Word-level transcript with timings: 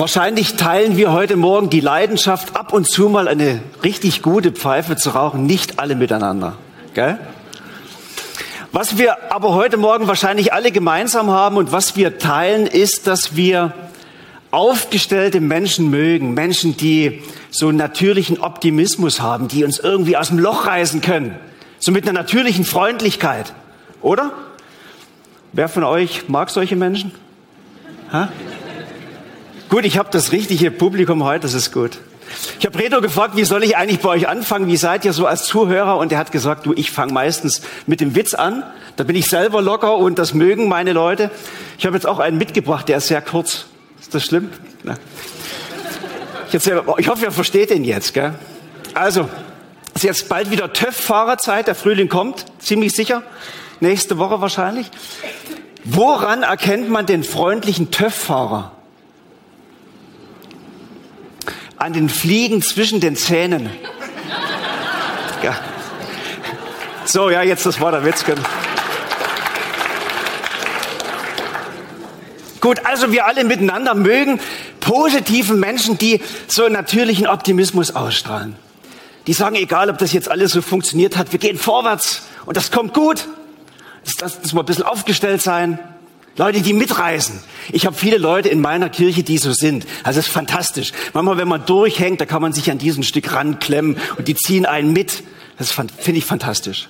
Wahrscheinlich 0.00 0.54
teilen 0.54 0.96
wir 0.96 1.12
heute 1.12 1.36
Morgen 1.36 1.68
die 1.68 1.80
Leidenschaft, 1.80 2.56
ab 2.56 2.72
und 2.72 2.88
zu 2.88 3.10
mal 3.10 3.28
eine 3.28 3.60
richtig 3.84 4.22
gute 4.22 4.50
Pfeife 4.50 4.96
zu 4.96 5.10
rauchen, 5.10 5.44
nicht 5.44 5.78
alle 5.78 5.94
miteinander. 5.94 6.56
Gell? 6.94 7.18
Was 8.72 8.96
wir 8.96 9.30
aber 9.30 9.52
heute 9.52 9.76
Morgen 9.76 10.06
wahrscheinlich 10.06 10.54
alle 10.54 10.72
gemeinsam 10.72 11.28
haben 11.30 11.58
und 11.58 11.70
was 11.70 11.96
wir 11.96 12.16
teilen, 12.16 12.66
ist, 12.66 13.08
dass 13.08 13.36
wir 13.36 13.74
aufgestellte 14.50 15.42
Menschen 15.42 15.90
mögen. 15.90 16.32
Menschen, 16.32 16.78
die 16.78 17.22
so 17.50 17.68
einen 17.68 17.76
natürlichen 17.76 18.40
Optimismus 18.40 19.20
haben, 19.20 19.48
die 19.48 19.64
uns 19.64 19.78
irgendwie 19.78 20.16
aus 20.16 20.28
dem 20.28 20.38
Loch 20.38 20.66
reißen 20.66 21.02
können. 21.02 21.34
So 21.78 21.92
mit 21.92 22.08
einer 22.08 22.18
natürlichen 22.18 22.64
Freundlichkeit. 22.64 23.52
Oder? 24.00 24.32
Wer 25.52 25.68
von 25.68 25.84
euch 25.84 26.26
mag 26.30 26.48
solche 26.48 26.76
Menschen? 26.76 27.12
Ha? 28.10 28.30
Gut, 29.70 29.84
ich 29.84 29.98
habe 29.98 30.08
das 30.10 30.32
richtige 30.32 30.72
Publikum 30.72 31.22
heute, 31.22 31.42
das 31.42 31.54
ist 31.54 31.72
gut. 31.72 31.98
Ich 32.58 32.66
habe 32.66 32.76
Reto 32.76 33.00
gefragt, 33.00 33.36
wie 33.36 33.44
soll 33.44 33.62
ich 33.62 33.76
eigentlich 33.76 34.00
bei 34.00 34.08
euch 34.08 34.26
anfangen? 34.26 34.66
Wie 34.66 34.76
seid 34.76 35.04
ihr 35.04 35.12
so 35.12 35.26
als 35.26 35.44
Zuhörer? 35.44 35.96
Und 35.98 36.10
er 36.10 36.18
hat 36.18 36.32
gesagt, 36.32 36.66
du, 36.66 36.72
ich 36.74 36.90
fange 36.90 37.12
meistens 37.12 37.62
mit 37.86 38.00
dem 38.00 38.16
Witz 38.16 38.34
an. 38.34 38.64
Da 38.96 39.04
bin 39.04 39.14
ich 39.14 39.28
selber 39.28 39.62
locker 39.62 39.96
und 39.96 40.18
das 40.18 40.34
mögen 40.34 40.68
meine 40.68 40.92
Leute. 40.92 41.30
Ich 41.78 41.86
habe 41.86 41.94
jetzt 41.94 42.04
auch 42.04 42.18
einen 42.18 42.36
mitgebracht, 42.36 42.88
der 42.88 42.96
ist 42.96 43.06
sehr 43.06 43.22
kurz. 43.22 43.66
Ist 44.00 44.12
das 44.12 44.24
schlimm? 44.24 44.50
Na. 44.82 44.96
Ich, 46.48 46.54
erzähle, 46.54 46.82
ich 46.98 47.06
hoffe, 47.06 47.26
ihr 47.26 47.30
versteht 47.30 47.70
den 47.70 47.84
jetzt. 47.84 48.12
Gell? 48.12 48.34
Also, 48.94 49.28
es 49.94 50.02
ist 50.02 50.02
jetzt 50.02 50.28
bald 50.28 50.50
wieder 50.50 50.72
TÜV-Fahrerzeit. 50.72 51.68
Der 51.68 51.76
Frühling 51.76 52.08
kommt, 52.08 52.44
ziemlich 52.58 52.90
sicher. 52.90 53.22
Nächste 53.78 54.18
Woche 54.18 54.40
wahrscheinlich. 54.40 54.90
Woran 55.84 56.42
erkennt 56.42 56.90
man 56.90 57.06
den 57.06 57.22
freundlichen 57.22 57.92
TÜV-Fahrer? 57.92 58.72
An 61.80 61.94
den 61.94 62.10
Fliegen 62.10 62.60
zwischen 62.60 63.00
den 63.00 63.16
Zähnen. 63.16 63.70
Ja. 65.42 65.58
So, 67.06 67.30
ja, 67.30 67.42
jetzt 67.42 67.64
das 67.64 67.80
war 67.80 67.90
der 67.90 68.04
Witz. 68.04 68.22
Gut, 72.60 72.84
also 72.84 73.10
wir 73.12 73.24
alle 73.24 73.44
miteinander 73.44 73.94
mögen 73.94 74.38
positiven 74.80 75.58
Menschen, 75.58 75.96
die 75.96 76.20
so 76.46 76.64
einen 76.64 76.74
natürlichen 76.74 77.26
Optimismus 77.26 77.96
ausstrahlen. 77.96 78.56
Die 79.26 79.32
sagen, 79.32 79.56
egal 79.56 79.88
ob 79.88 79.96
das 79.96 80.12
jetzt 80.12 80.30
alles 80.30 80.52
so 80.52 80.60
funktioniert 80.60 81.16
hat, 81.16 81.32
wir 81.32 81.38
gehen 81.38 81.56
vorwärts 81.56 82.22
und 82.44 82.58
das 82.58 82.70
kommt 82.70 82.92
gut. 82.92 83.26
Das, 84.04 84.14
das, 84.16 84.42
das 84.42 84.52
mal 84.52 84.60
ein 84.60 84.66
bisschen 84.66 84.84
aufgestellt 84.84 85.40
sein. 85.40 85.78
Leute, 86.40 86.62
die 86.62 86.72
mitreisen. 86.72 87.38
Ich 87.70 87.84
habe 87.84 87.94
viele 87.94 88.16
Leute 88.16 88.48
in 88.48 88.62
meiner 88.62 88.88
Kirche, 88.88 89.22
die 89.22 89.36
so 89.36 89.52
sind. 89.52 89.86
Also 90.04 90.20
es 90.20 90.26
ist 90.26 90.32
fantastisch. 90.32 90.92
Manchmal, 91.12 91.36
wenn 91.36 91.48
man 91.48 91.66
durchhängt, 91.66 92.18
da 92.18 92.24
kann 92.24 92.40
man 92.40 92.54
sich 92.54 92.70
an 92.70 92.78
diesen 92.78 93.02
Stück 93.02 93.34
ranklemmen 93.34 93.98
und 94.16 94.26
die 94.26 94.34
ziehen 94.34 94.64
einen 94.64 94.94
mit. 94.94 95.22
Das 95.58 95.70
finde 95.70 96.16
ich 96.18 96.24
fantastisch. 96.24 96.88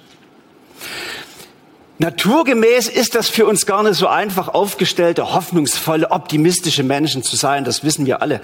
Naturgemäß 2.00 2.88
ist 2.88 3.14
das 3.14 3.28
für 3.28 3.44
uns 3.44 3.66
gar 3.66 3.82
nicht 3.82 3.96
so 3.96 4.06
einfach, 4.06 4.48
aufgestellte, 4.48 5.34
hoffnungsvolle, 5.34 6.10
optimistische 6.10 6.82
Menschen 6.82 7.22
zu 7.22 7.36
sein. 7.36 7.64
Das 7.64 7.84
wissen 7.84 8.06
wir 8.06 8.22
alle. 8.22 8.40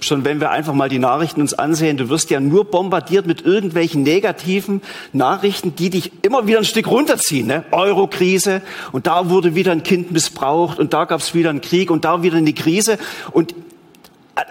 Schon 0.00 0.24
wenn 0.24 0.40
wir 0.40 0.50
einfach 0.50 0.72
mal 0.72 0.88
die 0.88 0.98
Nachrichten 0.98 1.42
uns 1.42 1.52
ansehen, 1.52 1.98
du 1.98 2.08
wirst 2.08 2.30
ja 2.30 2.40
nur 2.40 2.64
bombardiert 2.64 3.26
mit 3.26 3.42
irgendwelchen 3.42 4.02
negativen 4.02 4.80
Nachrichten, 5.12 5.76
die 5.76 5.90
dich 5.90 6.10
immer 6.22 6.46
wieder 6.46 6.56
ein 6.56 6.64
Stück 6.64 6.86
runterziehen. 6.86 7.46
Ne? 7.46 7.64
Eurokrise 7.70 8.62
und 8.92 9.06
da 9.06 9.28
wurde 9.28 9.54
wieder 9.54 9.72
ein 9.72 9.82
Kind 9.82 10.10
missbraucht 10.10 10.78
und 10.78 10.94
da 10.94 11.04
gab 11.04 11.20
es 11.20 11.34
wieder 11.34 11.50
einen 11.50 11.60
Krieg 11.60 11.90
und 11.90 12.06
da 12.06 12.22
wieder 12.22 12.38
eine 12.38 12.54
Krise. 12.54 12.98
Und 13.30 13.52
äh, 13.52 13.54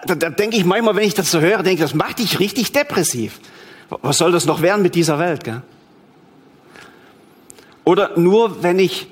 da, 0.06 0.14
da 0.14 0.30
denke 0.30 0.56
ich 0.56 0.66
manchmal, 0.66 0.96
wenn 0.96 1.08
ich 1.08 1.16
das 1.16 1.32
so 1.32 1.40
höre, 1.40 1.64
denke 1.64 1.82
ich, 1.84 1.90
das 1.90 1.96
macht 1.96 2.20
dich 2.20 2.40
richtig 2.40 2.74
depressiv. 2.74 3.40
Was 4.04 4.20
soll 4.20 4.32
das 4.32 4.46
noch 4.46 4.62
werden 4.62 4.84
mit 4.84 4.94
dieser 4.94 5.18
Welt? 5.18 5.44
Gell? 5.44 5.64
Oder 7.86 8.18
nur, 8.18 8.64
wenn 8.64 8.80
ich 8.80 9.08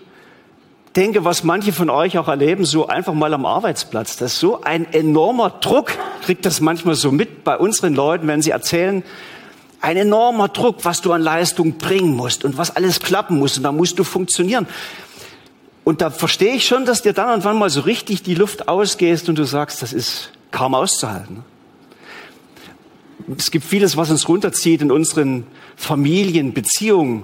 denke, 0.96 1.26
was 1.26 1.44
manche 1.44 1.74
von 1.74 1.90
euch 1.90 2.18
auch 2.18 2.28
erleben, 2.28 2.66
so 2.66 2.88
einfach 2.88 3.14
mal 3.14 3.34
am 3.34 3.46
Arbeitsplatz. 3.46 4.18
Das 4.18 4.34
ist 4.34 4.40
so 4.40 4.62
ein 4.62 4.92
enormer 4.94 5.50
Druck, 5.50 5.92
kriegt 6.24 6.46
das 6.46 6.62
manchmal 6.62 6.96
so 6.96 7.12
mit 7.12 7.44
bei 7.44 7.58
unseren 7.58 7.96
Leuten, 7.96 8.28
wenn 8.28 8.42
sie 8.42 8.52
erzählen, 8.52 9.04
ein 9.82 9.98
enormer 9.98 10.48
Druck, 10.48 10.86
was 10.86 11.02
du 11.02 11.12
an 11.12 11.22
Leistung 11.22 11.78
bringen 11.78 12.16
musst 12.16 12.46
und 12.46 12.58
was 12.58 12.76
alles 12.76 13.00
klappen 13.00 13.38
muss 13.38 13.58
und 13.58 13.64
da 13.64 13.72
musst 13.72 14.00
du 14.00 14.04
funktionieren. 14.04 14.68
Und 15.84 16.02
da 16.02 16.10
verstehe 16.10 16.54
ich 16.54 16.66
schon, 16.66 16.86
dass 16.86 17.02
dir 17.02 17.14
dann 17.14 17.34
und 17.34 17.44
wann 17.44 17.58
mal 17.58 17.70
so 17.70 17.82
richtig 17.82 18.24
die 18.24 18.36
Luft 18.36 18.70
ausgehst 18.70 19.28
und 19.28 19.38
du 19.38 19.44
sagst, 19.44 19.82
das 19.82 19.92
ist 19.92 20.32
kaum 20.52 20.74
auszuhalten. 20.74 21.44
Es 23.38 23.52
gibt 23.52 23.66
vieles, 23.66 23.98
was 23.98 24.10
uns 24.10 24.28
runterzieht 24.30 24.82
in 24.82 24.92
unseren 24.92 25.46
Familien, 25.76 26.54
Beziehungen, 26.54 27.24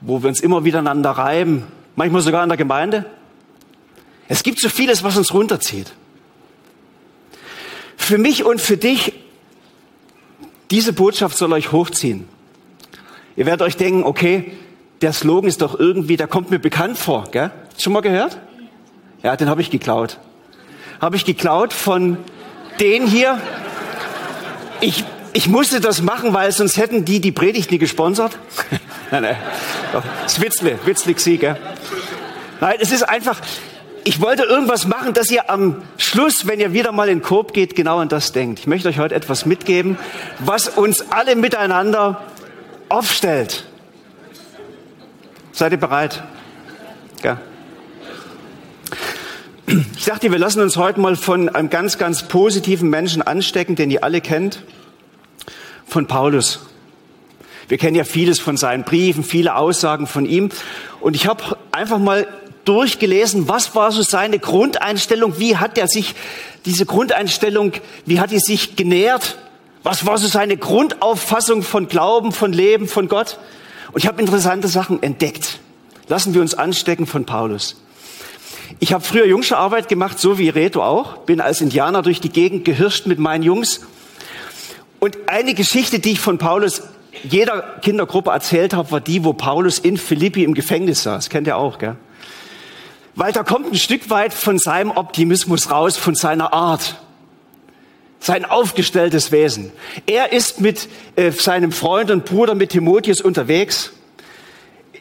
wo 0.00 0.22
wir 0.22 0.28
uns 0.28 0.40
immer 0.40 0.64
wieder 0.64 0.78
aneinander 0.78 1.10
reiben, 1.10 1.64
manchmal 1.96 2.22
sogar 2.22 2.42
in 2.42 2.48
der 2.48 2.58
Gemeinde. 2.58 3.04
Es 4.28 4.42
gibt 4.42 4.60
so 4.60 4.68
vieles, 4.68 5.02
was 5.02 5.16
uns 5.16 5.34
runterzieht. 5.34 5.92
Für 7.96 8.18
mich 8.18 8.44
und 8.44 8.60
für 8.60 8.76
dich, 8.76 9.12
diese 10.70 10.92
Botschaft 10.92 11.36
soll 11.36 11.52
euch 11.52 11.72
hochziehen. 11.72 12.28
Ihr 13.36 13.46
werdet 13.46 13.62
euch 13.62 13.76
denken, 13.76 14.04
okay, 14.04 14.52
der 15.02 15.12
Slogan 15.12 15.48
ist 15.48 15.62
doch 15.62 15.78
irgendwie, 15.78 16.16
der 16.16 16.26
kommt 16.26 16.50
mir 16.50 16.58
bekannt 16.58 16.98
vor. 16.98 17.24
Gell? 17.30 17.50
Schon 17.78 17.92
mal 17.92 18.00
gehört? 18.00 18.38
Ja, 19.22 19.36
den 19.36 19.48
habe 19.48 19.60
ich 19.60 19.70
geklaut. 19.70 20.18
Habe 21.00 21.16
ich 21.16 21.24
geklaut 21.24 21.72
von 21.72 22.18
den 22.80 23.06
hier. 23.06 23.40
Ich, 24.80 25.04
ich 25.32 25.48
musste 25.48 25.80
das 25.80 26.02
machen, 26.02 26.34
weil 26.34 26.52
sonst 26.52 26.76
hätten 26.76 27.04
die 27.04 27.20
die 27.20 27.32
Predigt 27.32 27.70
nie 27.70 27.78
gesponsert. 27.78 28.38
Nein, 29.10 29.22
nein. 29.22 29.36
Das 29.92 30.32
ist 30.32 30.40
Witzle, 30.40 30.78
Witzle 30.84 31.14
gell? 31.36 31.56
Nein, 32.60 32.76
es 32.78 32.92
ist 32.92 33.02
einfach, 33.02 33.40
ich 34.04 34.20
wollte 34.20 34.44
irgendwas 34.44 34.86
machen, 34.86 35.14
dass 35.14 35.30
ihr 35.30 35.50
am 35.50 35.82
Schluss, 35.96 36.46
wenn 36.46 36.60
ihr 36.60 36.72
wieder 36.72 36.92
mal 36.92 37.08
in 37.08 37.22
Korb 37.22 37.52
geht, 37.52 37.74
genau 37.74 37.98
an 37.98 38.08
das 38.08 38.32
denkt. 38.32 38.60
Ich 38.60 38.66
möchte 38.66 38.88
euch 38.88 38.98
heute 38.98 39.14
etwas 39.14 39.46
mitgeben, 39.46 39.98
was 40.38 40.68
uns 40.68 41.10
alle 41.10 41.36
miteinander 41.36 42.22
aufstellt. 42.88 43.64
Seid 45.52 45.72
ihr 45.72 45.78
bereit? 45.78 46.22
Ja. 47.22 47.38
Ich 49.96 50.04
dachte, 50.04 50.30
wir 50.32 50.38
lassen 50.38 50.60
uns 50.60 50.76
heute 50.76 50.98
mal 50.98 51.16
von 51.16 51.48
einem 51.48 51.70
ganz, 51.70 51.98
ganz 51.98 52.24
positiven 52.24 52.90
Menschen 52.90 53.22
anstecken, 53.22 53.76
den 53.76 53.90
ihr 53.90 54.02
alle 54.02 54.20
kennt 54.20 54.62
von 55.86 56.06
Paulus. 56.06 56.69
Wir 57.70 57.78
kennen 57.78 57.94
ja 57.94 58.02
vieles 58.02 58.40
von 58.40 58.56
seinen 58.56 58.82
Briefen, 58.82 59.22
viele 59.22 59.54
Aussagen 59.54 60.08
von 60.08 60.26
ihm. 60.26 60.48
Und 61.00 61.14
ich 61.14 61.28
habe 61.28 61.56
einfach 61.70 62.00
mal 62.00 62.26
durchgelesen, 62.64 63.48
was 63.48 63.76
war 63.76 63.92
so 63.92 64.02
seine 64.02 64.40
Grundeinstellung, 64.40 65.38
wie 65.38 65.56
hat 65.56 65.78
er 65.78 65.86
sich, 65.86 66.16
diese 66.66 66.84
Grundeinstellung, 66.84 67.74
wie 68.06 68.18
hat 68.18 68.32
er 68.32 68.40
sich 68.40 68.74
genährt, 68.74 69.38
was 69.84 70.04
war 70.04 70.18
so 70.18 70.26
seine 70.26 70.56
Grundauffassung 70.56 71.62
von 71.62 71.86
Glauben, 71.86 72.32
von 72.32 72.52
Leben, 72.52 72.88
von 72.88 73.06
Gott. 73.06 73.38
Und 73.92 74.02
ich 74.02 74.08
habe 74.08 74.20
interessante 74.20 74.66
Sachen 74.66 75.00
entdeckt. 75.00 75.60
Lassen 76.08 76.34
wir 76.34 76.40
uns 76.40 76.54
anstecken 76.54 77.06
von 77.06 77.24
Paulus. 77.24 77.76
Ich 78.80 78.92
habe 78.92 79.04
früher 79.04 79.26
Jungscherarbeit 79.26 79.88
gemacht, 79.88 80.18
so 80.18 80.38
wie 80.38 80.48
Reto 80.48 80.82
auch, 80.82 81.18
bin 81.18 81.40
als 81.40 81.60
Indianer 81.60 82.02
durch 82.02 82.20
die 82.20 82.30
Gegend 82.30 82.64
gehirscht 82.64 83.06
mit 83.06 83.20
meinen 83.20 83.44
Jungs 83.44 83.82
und 84.98 85.16
eine 85.28 85.54
Geschichte, 85.54 86.00
die 86.00 86.12
ich 86.12 86.20
von 86.20 86.38
Paulus 86.38 86.82
jeder 87.24 87.78
Kindergruppe 87.82 88.30
erzählt 88.30 88.74
habe, 88.74 88.90
war 88.90 89.00
die, 89.00 89.24
wo 89.24 89.32
Paulus 89.32 89.78
in 89.78 89.96
Philippi 89.96 90.44
im 90.44 90.54
Gefängnis 90.54 91.02
saß. 91.02 91.28
Kennt 91.28 91.46
ihr 91.46 91.56
auch, 91.56 91.78
gell? 91.78 91.96
Weil 93.14 93.32
da 93.32 93.42
kommt 93.42 93.72
ein 93.72 93.76
Stück 93.76 94.08
weit 94.10 94.32
von 94.32 94.58
seinem 94.58 94.92
Optimismus 94.92 95.70
raus, 95.70 95.96
von 95.96 96.14
seiner 96.14 96.52
Art. 96.52 97.00
Sein 98.20 98.44
aufgestelltes 98.44 99.32
Wesen. 99.32 99.72
Er 100.06 100.32
ist 100.32 100.60
mit 100.60 100.88
äh, 101.16 101.30
seinem 101.32 101.72
Freund 101.72 102.10
und 102.10 102.24
Bruder, 102.24 102.54
mit 102.54 102.70
Timotheus 102.70 103.20
unterwegs 103.20 103.92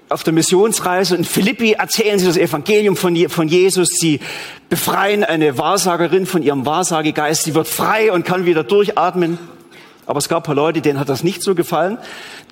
auf 0.10 0.24
der 0.24 0.34
Missionsreise. 0.34 1.16
In 1.16 1.24
Philippi 1.24 1.74
erzählen 1.74 2.18
sie 2.18 2.26
das 2.26 2.38
Evangelium 2.38 2.96
von, 2.96 3.16
von 3.30 3.48
Jesus. 3.48 3.90
Sie 3.90 4.20
befreien 4.68 5.24
eine 5.24 5.58
Wahrsagerin 5.58 6.26
von 6.26 6.42
ihrem 6.42 6.66
Wahrsagegeist. 6.66 7.44
Sie 7.44 7.54
wird 7.56 7.68
frei 7.68 8.12
und 8.12 8.26
kann 8.26 8.46
wieder 8.46 8.64
durchatmen. 8.64 9.38
Aber 10.10 10.18
es 10.18 10.28
gab 10.28 10.40
ein 10.40 10.44
paar 10.44 10.56
Leute, 10.56 10.82
denen 10.82 11.00
hat 11.00 11.08
das 11.08 11.24
nicht 11.24 11.44
so 11.44 11.54
gefallen, 11.54 12.00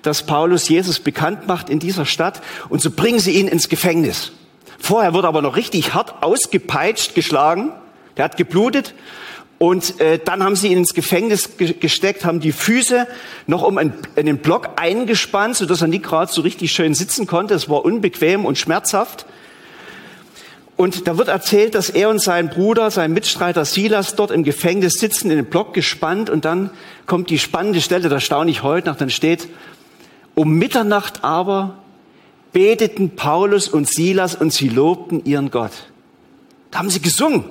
dass 0.04 0.27
Paulus 0.27 0.69
Jesus 0.69 1.00
bekannt 1.00 1.48
macht 1.48 1.71
in 1.71 1.80
dieser 1.80 2.06
Stadt 2.06 2.39
und 2.69 2.83
so 2.83 2.92
bringen 2.92 3.18
sie 3.18 3.31
ihn 3.31 3.48
ins 3.48 3.68
Gefängnis. 3.68 4.31
Vorher 4.77 5.15
wird 5.15 5.25
aber 5.25 5.42
noch 5.42 5.56
richtig 5.56 5.95
hart 5.95 6.21
ausgepeitscht, 6.21 7.15
geschlagen. 7.15 7.71
Der 8.15 8.25
hat 8.25 8.38
geblutet 8.38 8.94
und 9.57 10.00
äh, 10.00 10.19
dann 10.24 10.44
haben 10.44 10.56
sie 10.56 10.68
ihn 10.68 10.77
ins 10.77 10.94
Gefängnis 10.94 11.57
ge 11.57 11.74
gesteckt, 11.74 12.25
haben 12.25 12.42
die 12.42 12.51
Füße 12.51 13.07
noch 13.48 13.63
um 13.63 13.80
einen, 13.80 13.94
einen 14.15 14.38
Block 14.38 14.69
eingespannt, 14.75 15.56
sodass 15.56 15.81
er 15.81 15.88
nicht 15.88 16.03
gerade 16.03 16.31
so 16.31 16.42
richtig 16.42 16.71
schön 16.71 16.94
sitzen 16.94 17.25
konnte. 17.25 17.56
Es 17.56 17.68
war 17.68 17.83
unbequem 17.83 18.45
und 18.45 18.60
schmerzhaft. 18.60 19.25
Und 20.77 21.07
da 21.07 21.18
wird 21.18 21.27
erzählt, 21.27 21.74
dass 21.74 21.89
er 21.89 22.09
und 22.09 22.21
sein 22.21 22.50
Bruder, 22.50 22.91
sein 22.91 23.12
Mitstreiter 23.12 23.65
Silas 23.65 24.15
dort 24.15 24.29
im 24.29 24.44
Gefängnis 24.44 24.94
sitzen, 24.94 25.31
in 25.31 25.38
den 25.38 25.45
Block 25.47 25.74
gespannt. 25.74 26.29
Und 26.29 26.45
dann 26.45 26.69
kommt 27.07 27.31
die 27.31 27.39
spannende 27.39 27.81
Stelle, 27.81 28.09
da 28.09 28.19
staune 28.19 28.51
ich 28.51 28.62
heute 28.62 28.88
noch, 28.88 28.95
dann 28.95 29.09
steht, 29.09 29.50
um 30.35 30.53
Mitternacht 30.53 31.24
aber 31.24 31.79
beteten 32.53 33.15
Paulus 33.15 33.68
und 33.68 33.89
Silas 33.89 34.35
und 34.35 34.53
sie 34.53 34.69
lobten 34.69 35.25
ihren 35.25 35.50
Gott. 35.50 35.71
Da 36.69 36.79
haben 36.79 36.91
sie 36.91 37.01
gesungen. 37.01 37.45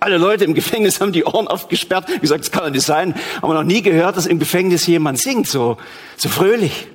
Alle 0.00 0.16
Leute 0.16 0.44
im 0.44 0.54
Gefängnis 0.54 1.00
haben 1.00 1.12
die 1.12 1.24
Ohren 1.24 1.48
aufgesperrt. 1.48 2.20
Gesagt, 2.20 2.44
das 2.44 2.50
kann 2.50 2.64
doch 2.64 2.70
nicht 2.70 2.86
sein. 2.86 3.14
Aber 3.42 3.52
noch 3.52 3.64
nie 3.64 3.82
gehört, 3.82 4.16
dass 4.16 4.26
im 4.26 4.38
Gefängnis 4.38 4.86
jemand 4.86 5.20
singt, 5.20 5.48
so, 5.48 5.76
so 6.16 6.28
fröhlich. 6.28 6.88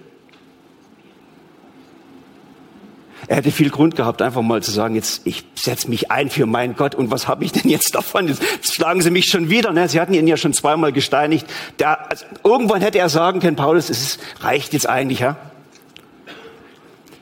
Er 3.28 3.38
hätte 3.38 3.52
viel 3.52 3.70
Grund 3.70 3.96
gehabt, 3.96 4.22
einfach 4.22 4.42
mal 4.42 4.62
zu 4.62 4.72
sagen, 4.72 4.96
jetzt 4.96 5.22
ich 5.26 5.44
setze 5.56 5.90
mich 5.90 6.12
ein 6.12 6.30
für 6.30 6.46
meinen 6.46 6.76
Gott 6.76 6.96
und 6.96 7.12
was 7.12 7.28
habe 7.28 7.46
ich 7.46 7.52
denn 7.52 7.70
jetzt 7.70 7.96
davon? 7.96 8.28
Jetzt 8.28 8.74
schlagen 8.74 9.02
sie 9.02 9.12
mich 9.12 9.26
schon 9.26 9.50
wieder. 9.50 9.72
Ne? 9.72 9.88
Sie 9.88 10.00
hatten 10.00 10.14
ihn 10.14 10.28
ja 10.28 10.38
schon 10.38 10.54
zweimal 10.54 10.92
gesteinigt. 10.92 11.46
Der, 11.80 12.10
also, 12.12 12.26
irgendwann 12.44 12.82
hätte 12.82 13.00
er 13.00 13.10
sagen 13.10 13.40
können, 13.40 13.56
Paulus, 13.56 13.90
es 13.90 14.20
reicht 14.42 14.74
jetzt 14.74 14.90
eigentlich. 14.90 15.20
Ja? 15.20 15.38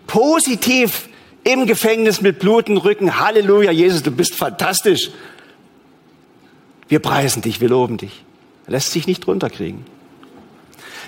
Positiv 0.07 1.09
im 1.44 1.65
Gefängnis 1.68 2.21
mit 2.21 2.39
blutenden 2.39 2.81
Rücken. 2.83 3.19
Halleluja, 3.19 3.71
Jesus, 3.71 4.04
du 4.04 4.12
bist 4.12 4.36
fantastisch. 4.36 5.12
Wir 6.88 7.00
preisen 7.00 7.42
dich, 7.42 7.62
wir 7.62 7.69
loben 7.69 7.97
dich. 7.97 8.24
Er 8.65 8.74
lässt 8.74 8.92
sich 8.92 9.07
nicht 9.07 9.25
runterkriegen. 9.27 9.86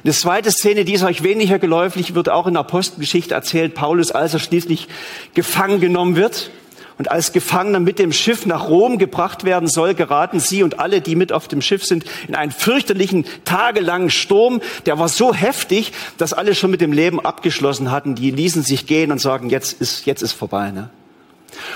Eine 0.04 0.14
zweite 0.14 0.52
Szene, 0.52 0.84
die 0.84 0.94
ist 0.94 1.04
euch 1.04 1.24
weniger 1.24 1.60
geläufig, 1.60 2.14
wird 2.14 2.28
auch 2.28 2.46
in 2.46 2.56
der 2.56 2.62
Apostelgeschichte 2.62 3.34
erzählt. 3.34 3.74
Paulus, 3.74 4.12
als 4.12 4.34
er 4.34 4.40
schließlich 4.40 4.90
gefangen 5.34 5.80
genommen 5.80 6.18
wird 6.18 6.52
und 6.98 7.10
als 7.10 7.32
Gefangener 7.32 7.80
mit 7.80 8.00
dem 8.00 8.12
Schiff 8.12 8.46
nach 8.46 8.68
Rom 8.68 8.98
gebracht 8.98 9.46
werden 9.46 9.70
soll, 9.70 9.94
geraten 9.94 10.42
sie 10.42 10.62
und 10.62 10.78
alle, 10.78 11.00
die 11.00 11.16
mit 11.16 11.32
auf 11.32 11.48
dem 11.48 11.62
Schiff 11.62 11.86
sind, 11.86 12.04
in 12.28 12.36
einen 12.36 12.52
fürchterlichen, 12.52 13.26
tagelangen 13.46 14.10
Sturm. 14.10 14.62
Der 14.86 15.00
war 15.00 15.08
so 15.08 15.34
heftig, 15.34 15.94
dass 16.18 16.34
alle 16.34 16.54
schon 16.54 16.72
mit 16.72 16.82
dem 16.82 16.92
Leben 16.92 17.24
abgeschlossen 17.24 17.90
hatten. 17.90 18.16
Die 18.16 18.32
ließen 18.32 18.62
sich 18.62 18.86
gehen 18.86 19.10
und 19.10 19.20
sagen, 19.20 19.50
jetzt 19.50 19.80
ist, 19.80 20.06
jetzt 20.06 20.22
ist 20.22 20.34
vorbei. 20.34 20.72
Ne? 20.72 20.90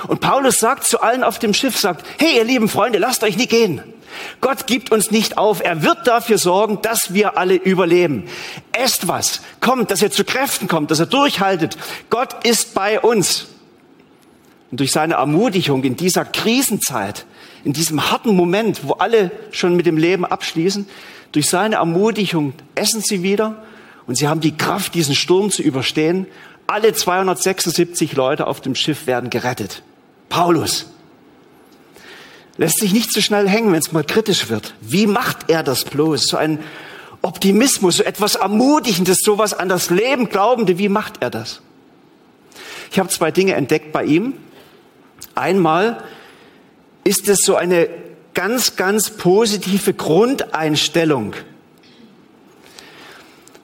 Und 0.07 0.21
Paulus 0.21 0.59
sagt 0.59 0.85
zu 0.85 1.01
allen 1.01 1.23
auf 1.23 1.39
dem 1.39 1.53
Schiff, 1.53 1.77
sagt, 1.77 2.05
hey, 2.17 2.37
ihr 2.37 2.43
lieben 2.43 2.69
Freunde, 2.69 2.99
lasst 2.99 3.23
euch 3.23 3.37
nicht 3.37 3.49
gehen. 3.49 3.81
Gott 4.41 4.67
gibt 4.67 4.91
uns 4.91 5.11
nicht 5.11 5.37
auf. 5.37 5.61
Er 5.61 5.83
wird 5.83 6.07
dafür 6.07 6.37
sorgen, 6.37 6.79
dass 6.81 7.13
wir 7.13 7.37
alle 7.37 7.55
überleben. 7.55 8.25
Esst 8.71 9.07
was. 9.07 9.41
Kommt, 9.59 9.91
dass 9.91 10.01
ihr 10.01 10.11
zu 10.11 10.23
Kräften 10.23 10.67
kommt, 10.67 10.91
dass 10.91 10.99
ihr 10.99 11.05
durchhaltet. 11.05 11.77
Gott 12.09 12.45
ist 12.45 12.73
bei 12.73 12.99
uns. 12.99 13.47
Und 14.71 14.79
durch 14.79 14.91
seine 14.91 15.15
Ermutigung 15.15 15.83
in 15.83 15.95
dieser 15.95 16.25
Krisenzeit, 16.25 17.25
in 17.63 17.73
diesem 17.73 18.11
harten 18.11 18.35
Moment, 18.35 18.81
wo 18.87 18.93
alle 18.93 19.31
schon 19.51 19.75
mit 19.75 19.85
dem 19.85 19.97
Leben 19.97 20.25
abschließen, 20.25 20.87
durch 21.31 21.49
seine 21.49 21.75
Ermutigung 21.75 22.53
essen 22.75 23.01
sie 23.01 23.23
wieder 23.23 23.63
und 24.07 24.15
sie 24.15 24.27
haben 24.27 24.41
die 24.41 24.55
Kraft, 24.55 24.93
diesen 24.95 25.15
Sturm 25.15 25.51
zu 25.51 25.61
überstehen. 25.61 26.27
Alle 26.67 26.93
276 26.93 28.13
Leute 28.13 28.45
auf 28.45 28.59
dem 28.61 28.75
Schiff 28.75 29.07
werden 29.07 29.29
gerettet. 29.29 29.83
Paulus, 30.29 30.87
lässt 32.57 32.79
sich 32.79 32.91
nicht 32.91 33.13
so 33.13 33.21
schnell 33.21 33.47
hängen, 33.47 33.71
wenn 33.71 33.79
es 33.79 33.93
mal 33.93 34.03
kritisch 34.03 34.49
wird. 34.49 34.73
Wie 34.81 35.07
macht 35.07 35.49
er 35.49 35.63
das 35.63 35.85
bloß? 35.85 36.23
So 36.23 36.37
ein 36.37 36.59
Optimismus, 37.21 37.97
so 37.97 38.03
etwas 38.03 38.35
Ermutigendes, 38.35 39.19
sowas 39.23 39.53
an 39.53 39.69
das 39.69 39.89
Leben 39.89 40.29
Glaubende, 40.29 40.77
wie 40.77 40.89
macht 40.89 41.15
er 41.21 41.29
das? 41.29 41.61
Ich 42.91 42.99
habe 42.99 43.09
zwei 43.09 43.31
Dinge 43.31 43.53
entdeckt 43.53 43.91
bei 43.91 44.03
ihm. 44.03 44.33
Einmal 45.35 46.03
ist 47.03 47.27
es 47.29 47.39
so 47.43 47.55
eine 47.55 47.89
ganz, 48.33 48.75
ganz 48.75 49.11
positive 49.11 49.93
Grundeinstellung. 49.93 51.33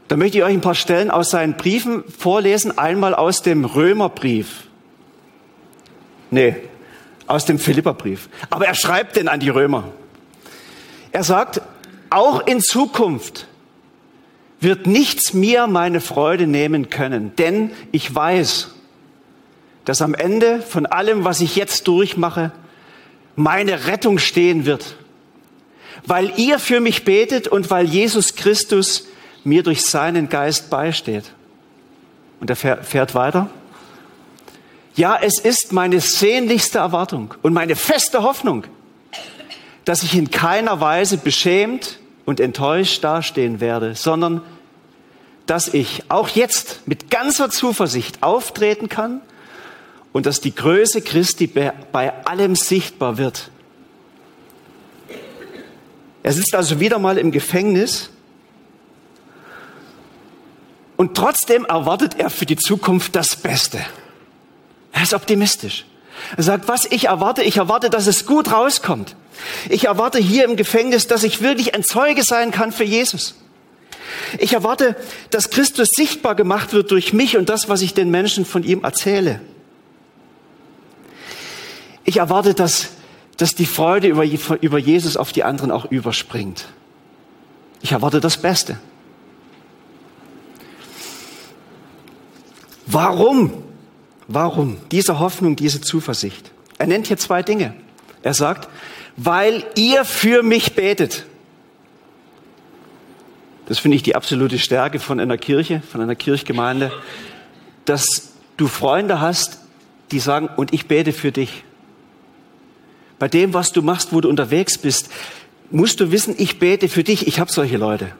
Da 0.08 0.18
möchte 0.18 0.38
ich 0.38 0.44
euch 0.44 0.54
ein 0.54 0.62
paar 0.62 0.76
Stellen 0.76 1.12
aus 1.12 1.30
seinen 1.30 1.56
Briefen 1.56 2.04
vorlesen. 2.10 2.78
Einmal 2.78 3.16
aus 3.16 3.42
dem 3.42 3.66
Römerbrief. 3.66 4.68
Nee, 6.30 6.56
aus 7.28 7.46
dem 7.46 7.60
Philipperbrief. 7.60 8.30
Aber 8.50 8.68
er 8.68 8.76
schreibt 8.76 9.16
denn 9.16 9.28
an 9.28 9.40
die 9.40 9.50
Römer. 9.50 9.86
Er 11.12 11.24
sagt, 11.24 11.62
auch 12.10 12.46
in 12.46 12.60
Zukunft 12.62 13.48
wird 14.60 14.88
nichts 14.88 15.34
mir 15.34 15.68
meine 15.68 16.02
Freude 16.02 16.48
nehmen 16.48 16.90
können, 16.90 17.36
denn 17.38 17.72
ich 17.92 18.14
weiß, 18.14 18.72
dass 19.86 20.02
am 20.02 20.14
Ende 20.14 20.62
von 20.62 20.86
allem, 20.86 21.24
was 21.24 21.42
ich 21.42 21.56
jetzt 21.56 21.88
durchmache, 21.88 22.52
meine 23.36 23.88
Rettung 23.88 24.20
stehen 24.20 24.66
wird, 24.66 24.96
weil 26.06 26.34
ihr 26.38 26.60
für 26.60 26.80
mich 26.80 27.04
betet 27.04 27.48
und 27.48 27.70
weil 27.70 27.86
Jesus 27.86 28.36
Christus 28.36 29.08
mir 29.44 29.64
durch 29.64 29.84
seinen 29.84 30.30
Geist 30.30 30.70
beisteht. 30.70 31.32
Und 32.40 32.50
er 32.50 32.56
fährt 32.56 33.16
weiter. 33.16 33.50
Ja, 34.96 35.18
es 35.20 35.40
ist 35.40 35.72
meine 35.72 36.00
sehnlichste 36.02 36.78
Erwartung 36.80 37.34
und 37.42 37.54
meine 37.54 37.76
feste 37.76 38.22
Hoffnung, 38.22 38.66
dass 39.86 40.04
ich 40.04 40.16
in 40.16 40.30
keiner 40.30 40.80
Weise 40.80 41.18
beschämt 41.18 42.00
und 42.26 42.40
enttäuscht 42.40 43.04
dastehen 43.04 43.60
werde, 43.60 43.96
sondern 43.96 44.42
dass 45.46 45.74
ich 45.74 46.04
auch 46.10 46.30
jetzt 46.30 46.88
mit 46.88 47.10
ganzer 47.10 47.50
Zuversicht 47.50 48.24
auftreten 48.24 48.88
kann 48.88 49.22
und 50.14 50.26
dass 50.26 50.40
die 50.42 50.54
Größe 50.54 51.02
Christi 51.02 51.48
bei 51.48 52.26
allem 52.26 52.56
sichtbar 52.56 53.18
wird. 53.18 53.50
Er 56.22 56.32
sitzt 56.32 56.56
also 56.56 56.80
wieder 56.80 57.00
mal 57.00 57.18
im 57.18 57.32
Gefängnis 57.32 58.10
und 60.98 61.16
trotzdem 61.16 61.66
erwartet 61.66 62.20
er 62.20 62.30
für 62.30 62.46
die 62.46 62.56
Zukunft 62.56 63.16
das 63.16 63.36
Beste. 63.36 63.80
Er 64.92 65.04
ist 65.04 65.14
optimistisch. 65.14 65.86
Er 66.38 66.44
sagt, 66.44 66.68
was 66.68 66.86
ich 66.86 67.06
erwarte, 67.06 67.44
ich 67.44 67.58
erwarte, 67.58 67.90
dass 67.90 68.08
es 68.08 68.26
gut 68.26 68.52
rauskommt. 68.52 69.16
Ich 69.70 69.86
erwarte 69.86 70.20
hier 70.20 70.46
im 70.46 70.56
Gefängnis, 70.56 71.08
dass 71.08 71.24
ich 71.24 71.42
wirklich 71.42 71.74
ein 71.74 71.84
Zeuge 71.84 72.24
sein 72.24 72.52
kann 72.52 72.72
für 72.72 72.84
Jesus. 72.84 73.36
Ich 74.38 74.54
erwarte, 74.54 74.96
dass 75.32 75.50
Christus 75.50 75.90
sichtbar 75.96 76.36
gemacht 76.36 76.74
wird 76.74 76.92
durch 76.92 77.14
mich 77.14 77.38
und 77.38 77.50
das, 77.50 77.70
was 77.70 77.82
ich 77.82 77.94
den 77.94 78.12
Menschen 78.12 78.46
von 78.46 78.64
ihm 78.64 78.84
erzähle. 78.84 79.42
Ich 82.04 82.18
erwarte, 82.18 82.54
dass, 82.54 82.90
dass 83.38 83.56
die 83.56 83.66
Freude 83.66 84.08
über, 84.08 84.24
über 84.62 84.78
Jesus 84.78 85.18
auf 85.18 85.32
die 85.32 85.44
anderen 85.44 85.72
auch 85.72 85.86
überspringt. 85.90 86.66
Ich 87.82 87.92
erwarte 87.92 88.20
das 88.20 88.38
Beste. 88.38 88.78
Warum 92.94 93.64
Warum? 94.28 94.78
Diese 94.92 95.20
Hoffnung, 95.20 95.56
diese 95.56 95.82
Zuversicht. 95.82 96.52
Er 96.78 96.88
nennt 96.88 97.08
hier 97.08 97.18
zwei 97.18 97.44
Dinge. 97.44 97.74
Er 98.22 98.34
sagt, 98.34 98.70
weil 99.18 99.64
ihr 99.76 100.06
für 100.06 100.44
mich 100.44 100.76
betet. 100.76 101.26
Das 103.66 103.80
finde 103.80 103.96
ich 103.96 104.04
die 104.04 104.16
absolute 104.16 104.60
Stärke 104.60 105.00
von 105.00 105.20
einer 105.20 105.38
Kirche, 105.38 105.82
von 105.90 106.02
einer 106.02 106.16
Kirchgemeinde, 106.16 106.92
dass 107.86 108.34
du 108.58 108.68
Freunde 108.68 109.22
hast, 109.22 109.60
die 110.12 110.20
sagen, 110.20 110.50
und 110.56 110.74
ich 110.74 110.88
bete 110.88 111.14
für 111.14 111.32
dich. 111.32 111.64
Bei 113.20 113.28
dem, 113.28 113.54
was 113.54 113.72
du 113.72 113.82
machst, 113.82 114.14
wo 114.14 114.22
du 114.22 114.30
unterwegs 114.30 114.78
bist, 114.78 115.10
musst 115.70 116.00
du 116.00 116.12
wissen, 116.12 116.36
ich 116.38 116.60
bete 116.60 116.90
für 116.90 117.04
dich. 117.04 117.28
Ich 117.28 117.40
habe 117.40 117.52
solche 117.52 117.78
Leute. 117.78 118.12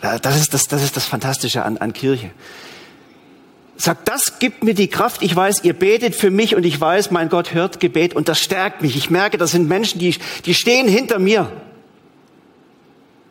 Das 0.00 0.36
ist 0.40 0.54
das, 0.54 0.68
das 0.68 0.82
ist 0.82 0.96
das 0.96 1.06
Fantastische 1.06 1.64
an, 1.64 1.76
an 1.78 1.92
Kirche 1.92 2.30
sagt, 3.80 4.08
das 4.08 4.38
gibt 4.38 4.64
mir 4.64 4.74
die 4.74 4.88
Kraft. 4.88 5.22
Ich 5.22 5.34
weiß, 5.34 5.64
ihr 5.64 5.72
betet 5.72 6.14
für 6.14 6.30
mich 6.30 6.54
und 6.54 6.64
ich 6.64 6.80
weiß, 6.80 7.10
mein 7.10 7.28
Gott 7.28 7.54
hört 7.54 7.80
Gebet 7.80 8.14
und 8.14 8.28
das 8.28 8.40
stärkt 8.40 8.82
mich. 8.82 8.96
Ich 8.96 9.10
merke, 9.10 9.38
das 9.38 9.52
sind 9.52 9.68
Menschen, 9.68 9.98
die, 9.98 10.16
die 10.44 10.54
stehen 10.54 10.88
hinter 10.88 11.18
mir. 11.18 11.50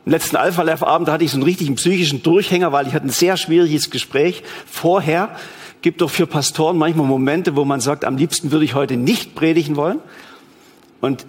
Im 0.05 0.11
letzten 0.13 0.37
Alpha 0.37 0.61
Life 0.63 0.85
Abend 0.85 1.09
hatte 1.09 1.23
ich 1.23 1.31
so 1.31 1.37
einen 1.37 1.43
richtigen 1.43 1.75
psychischen 1.75 2.23
Durchhänger, 2.23 2.71
weil 2.71 2.87
ich 2.87 2.93
hatte 2.93 3.05
ein 3.05 3.11
sehr 3.11 3.37
schwieriges 3.37 3.89
Gespräch 3.89 4.43
vorher. 4.65 5.35
Gibt 5.81 6.01
doch 6.01 6.09
für 6.09 6.25
Pastoren 6.25 6.77
manchmal 6.77 7.05
Momente, 7.05 7.55
wo 7.55 7.63
man 7.63 7.79
sagt, 7.79 8.03
am 8.03 8.17
liebsten 8.17 8.51
würde 8.51 8.65
ich 8.65 8.73
heute 8.73 8.97
nicht 8.97 9.35
predigen 9.35 9.75
wollen. 9.75 9.99
Und 10.99 11.25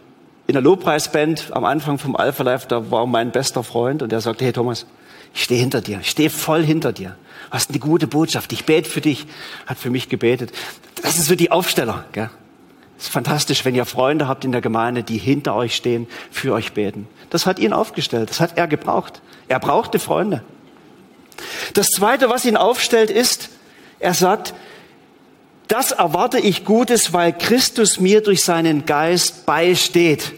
in 0.46 0.54
der 0.54 0.62
Lobpreisband 0.62 1.48
am 1.52 1.64
Anfang 1.64 1.98
vom 1.98 2.16
Alpha 2.16 2.42
Life, 2.42 2.66
da 2.68 2.90
war 2.90 3.06
mein 3.06 3.30
bester 3.30 3.62
Freund 3.62 4.02
und 4.02 4.10
der 4.10 4.20
sagte, 4.20 4.44
hey 4.44 4.52
Thomas, 4.52 4.86
ich 5.34 5.44
stehe 5.44 5.60
hinter 5.60 5.80
dir, 5.80 6.00
ich 6.00 6.10
stehe 6.10 6.30
voll 6.30 6.64
hinter 6.64 6.92
dir 6.92 7.16
hast 7.50 7.70
eine 7.70 7.78
gute 7.78 8.06
Botschaft, 8.06 8.52
ich 8.52 8.64
bete 8.64 8.88
für 8.88 9.00
dich, 9.00 9.26
hat 9.66 9.78
für 9.78 9.90
mich 9.90 10.08
gebetet. 10.08 10.52
Das 11.02 11.18
ist 11.18 11.26
so 11.26 11.34
die 11.34 11.50
Aufsteller. 11.50 12.04
Gell? 12.12 12.30
Es 12.98 13.04
ist 13.04 13.12
fantastisch, 13.12 13.64
wenn 13.64 13.74
ihr 13.74 13.86
Freunde 13.86 14.28
habt 14.28 14.44
in 14.44 14.52
der 14.52 14.60
Gemeinde, 14.60 15.02
die 15.02 15.18
hinter 15.18 15.54
euch 15.54 15.74
stehen, 15.74 16.06
für 16.30 16.52
euch 16.52 16.72
beten. 16.72 17.08
Das 17.30 17.46
hat 17.46 17.58
ihn 17.58 17.72
aufgestellt, 17.72 18.30
das 18.30 18.40
hat 18.40 18.56
er 18.56 18.68
gebraucht. 18.68 19.20
Er 19.48 19.58
brauchte 19.58 19.98
Freunde. 19.98 20.42
Das 21.74 21.86
Zweite, 21.88 22.28
was 22.28 22.44
ihn 22.44 22.56
aufstellt, 22.56 23.10
ist, 23.10 23.48
er 23.98 24.14
sagt, 24.14 24.54
das 25.68 25.92
erwarte 25.92 26.38
ich 26.38 26.64
Gutes, 26.64 27.12
weil 27.12 27.32
Christus 27.32 28.00
mir 28.00 28.22
durch 28.22 28.44
seinen 28.44 28.86
Geist 28.86 29.46
beisteht. 29.46 30.32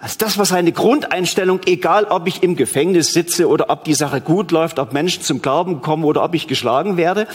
Also 0.00 0.16
das 0.18 0.38
war 0.38 0.44
seine 0.44 0.72
Grundeinstellung, 0.72 1.60
egal 1.66 2.04
ob 2.04 2.28
ich 2.28 2.42
im 2.42 2.54
Gefängnis 2.54 3.12
sitze 3.12 3.48
oder 3.48 3.68
ob 3.68 3.84
die 3.84 3.94
Sache 3.94 4.20
gut 4.20 4.52
läuft, 4.52 4.78
ob 4.78 4.92
Menschen 4.92 5.22
zum 5.22 5.42
Glauben 5.42 5.82
kommen 5.82 6.04
oder 6.04 6.22
ob 6.22 6.34
ich 6.34 6.46
geschlagen 6.46 6.96
werde. 6.96 7.26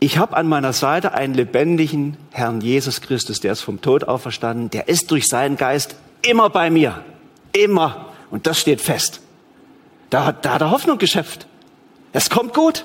Ich 0.00 0.18
habe 0.18 0.36
an 0.36 0.48
meiner 0.48 0.72
Seite 0.74 1.14
einen 1.14 1.34
lebendigen 1.34 2.16
Herrn 2.30 2.60
Jesus 2.60 3.00
Christus, 3.00 3.40
der 3.40 3.52
ist 3.52 3.62
vom 3.62 3.80
Tod 3.80 4.04
auferstanden, 4.04 4.70
der 4.70 4.88
ist 4.88 5.10
durch 5.10 5.26
seinen 5.26 5.56
Geist 5.56 5.96
immer 6.22 6.50
bei 6.50 6.70
mir. 6.70 7.02
Immer. 7.52 8.06
Und 8.30 8.46
das 8.46 8.60
steht 8.60 8.80
fest. 8.80 9.20
Da, 10.10 10.26
hat, 10.26 10.44
da 10.44 10.54
hat 10.54 10.60
er 10.60 10.70
Hoffnung 10.70 10.98
geschöpft. 10.98 11.46
Es 12.12 12.30
kommt 12.30 12.54
gut. 12.54 12.84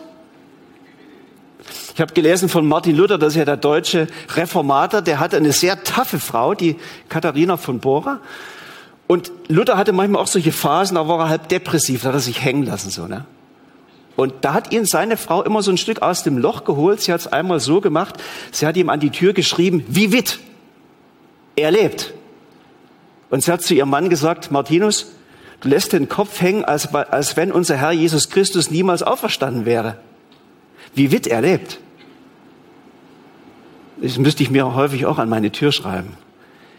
Ich 1.93 2.01
habe 2.01 2.13
gelesen 2.13 2.49
von 2.49 2.65
Martin 2.65 2.95
Luther, 2.95 3.17
das 3.17 3.33
ist 3.33 3.39
ja 3.39 3.45
der 3.45 3.57
deutsche 3.57 4.07
Reformator, 4.35 5.01
der 5.01 5.19
hatte 5.19 5.37
eine 5.37 5.53
sehr 5.53 5.83
taffe 5.83 6.19
Frau, 6.19 6.53
die 6.53 6.77
Katharina 7.09 7.57
von 7.57 7.79
Bora. 7.79 8.19
Und 9.07 9.31
Luther 9.47 9.77
hatte 9.77 9.91
manchmal 9.91 10.21
auch 10.21 10.27
solche 10.27 10.51
Phasen, 10.51 10.95
da 10.95 11.07
war 11.07 11.19
er 11.19 11.29
halb 11.29 11.49
depressiv, 11.49 12.03
da 12.03 12.09
hat 12.09 12.15
er 12.15 12.19
sich 12.19 12.43
hängen 12.43 12.63
lassen, 12.63 12.89
so, 12.89 13.07
ne? 13.07 13.25
Und 14.15 14.33
da 14.41 14.53
hat 14.53 14.71
ihn 14.71 14.85
seine 14.85 15.17
Frau 15.17 15.43
immer 15.43 15.63
so 15.63 15.71
ein 15.71 15.77
Stück 15.77 16.01
aus 16.01 16.23
dem 16.23 16.37
Loch 16.37 16.65
geholt. 16.65 17.01
Sie 17.01 17.11
hat 17.11 17.21
es 17.21 17.27
einmal 17.27 17.59
so 17.59 17.81
gemacht, 17.81 18.21
sie 18.51 18.67
hat 18.67 18.77
ihm 18.77 18.89
an 18.89 18.99
die 18.99 19.09
Tür 19.09 19.33
geschrieben, 19.33 19.83
wie 19.87 20.11
wit. 20.11 20.39
Er 21.55 21.71
lebt. 21.71 22.13
Und 23.29 23.43
sie 23.43 23.51
hat 23.51 23.63
zu 23.63 23.73
ihrem 23.73 23.89
Mann 23.89 24.09
gesagt, 24.09 24.51
Martinus, 24.51 25.13
du 25.61 25.69
lässt 25.69 25.93
den 25.93 26.09
Kopf 26.09 26.41
hängen, 26.41 26.63
als, 26.63 26.93
als 26.93 27.35
wenn 27.37 27.51
unser 27.51 27.77
Herr 27.77 27.91
Jesus 27.91 28.29
Christus 28.29 28.69
niemals 28.69 29.01
auferstanden 29.01 29.65
wäre. 29.65 29.97
Wie 30.93 31.11
wit 31.11 31.25
er 31.25 31.41
lebt. 31.41 31.79
Das 33.99 34.17
müsste 34.17 34.43
ich 34.43 34.51
mir 34.51 34.75
häufig 34.75 35.05
auch 35.07 35.17
an 35.17 35.29
meine 35.29 35.51
Tür 35.51 35.71
schreiben. 35.71 36.17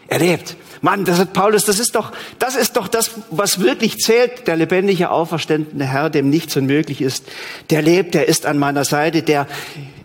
Er 0.07 0.19
lebt. 0.19 0.55
Mann, 0.85 1.03
das 1.03 1.17
hat 1.17 1.33
Paulus, 1.33 1.65
das 1.65 1.79
ist 1.79 1.95
doch, 1.95 2.11
das 2.37 2.55
ist 2.55 2.77
doch 2.77 2.87
das, 2.87 3.09
was 3.31 3.59
wirklich 3.59 3.97
zählt. 3.97 4.45
Der 4.45 4.55
lebendige, 4.55 5.09
auferstandene 5.09 5.83
Herr, 5.83 6.11
dem 6.11 6.29
nichts 6.29 6.55
unmöglich 6.57 7.01
ist. 7.01 7.25
Der 7.71 7.81
lebt, 7.81 8.13
der 8.13 8.27
ist 8.27 8.45
an 8.45 8.59
meiner 8.59 8.85
Seite, 8.85 9.23
der 9.23 9.47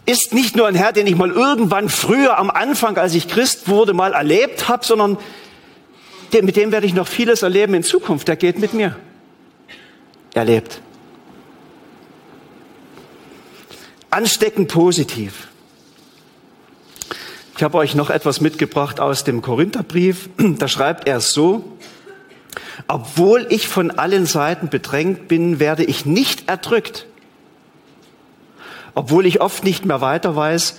ist 0.06 0.32
nicht 0.32 0.56
nur 0.56 0.66
ein 0.66 0.74
Herr, 0.74 0.94
den 0.94 1.06
ich 1.06 1.16
mal 1.16 1.30
irgendwann 1.30 1.90
früher 1.90 2.38
am 2.38 2.48
Anfang, 2.48 2.96
als 2.96 3.14
ich 3.14 3.28
Christ 3.28 3.68
wurde, 3.68 3.92
mal 3.92 4.14
erlebt 4.14 4.70
habe, 4.70 4.82
sondern 4.82 5.18
mit 6.32 6.56
dem 6.56 6.72
werde 6.72 6.86
ich 6.86 6.94
noch 6.94 7.08
vieles 7.08 7.42
erleben 7.42 7.74
in 7.74 7.82
Zukunft. 7.82 8.26
Der 8.26 8.36
geht 8.36 8.58
mit 8.58 8.72
mir. 8.72 8.96
Er 10.32 10.46
lebt. 10.46 10.80
Ansteckend 14.08 14.68
positiv. 14.68 15.49
Ich 17.60 17.64
habe 17.64 17.76
euch 17.76 17.94
noch 17.94 18.08
etwas 18.08 18.40
mitgebracht 18.40 19.00
aus 19.00 19.22
dem 19.22 19.42
Korintherbrief. 19.42 20.30
Da 20.38 20.66
schreibt 20.66 21.06
er 21.06 21.20
so, 21.20 21.76
obwohl 22.88 23.46
ich 23.50 23.68
von 23.68 23.90
allen 23.90 24.24
Seiten 24.24 24.70
bedrängt 24.70 25.28
bin, 25.28 25.60
werde 25.60 25.84
ich 25.84 26.06
nicht 26.06 26.48
erdrückt. 26.48 27.04
Obwohl 28.94 29.26
ich 29.26 29.42
oft 29.42 29.62
nicht 29.62 29.84
mehr 29.84 30.00
weiter 30.00 30.34
weiß, 30.34 30.78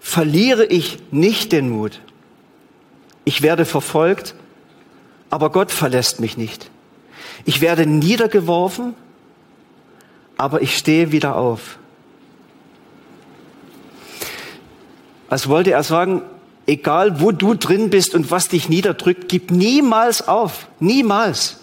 verliere 0.00 0.64
ich 0.64 0.96
nicht 1.10 1.52
den 1.52 1.68
Mut. 1.68 2.00
Ich 3.26 3.42
werde 3.42 3.66
verfolgt, 3.66 4.34
aber 5.28 5.50
Gott 5.50 5.70
verlässt 5.70 6.20
mich 6.20 6.38
nicht. 6.38 6.70
Ich 7.44 7.60
werde 7.60 7.84
niedergeworfen, 7.84 8.94
aber 10.38 10.62
ich 10.62 10.74
stehe 10.74 11.12
wieder 11.12 11.36
auf. 11.36 11.76
Als 15.34 15.48
wollte 15.48 15.72
er 15.72 15.82
sagen, 15.82 16.22
egal 16.64 17.20
wo 17.20 17.32
du 17.32 17.54
drin 17.54 17.90
bist 17.90 18.14
und 18.14 18.30
was 18.30 18.46
dich 18.46 18.68
niederdrückt, 18.68 19.28
gib 19.28 19.50
niemals 19.50 20.28
auf, 20.28 20.68
niemals. 20.78 21.56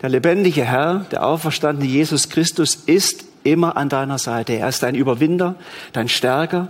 Der 0.00 0.08
lebendige 0.08 0.64
Herr, 0.64 1.06
der 1.12 1.24
auferstandene 1.24 1.88
Jesus 1.88 2.30
Christus 2.30 2.74
ist 2.74 3.26
immer 3.44 3.76
an 3.76 3.88
deiner 3.88 4.18
Seite. 4.18 4.54
Er 4.54 4.68
ist 4.68 4.82
dein 4.82 4.96
Überwinder, 4.96 5.54
dein 5.92 6.08
Stärker, 6.08 6.66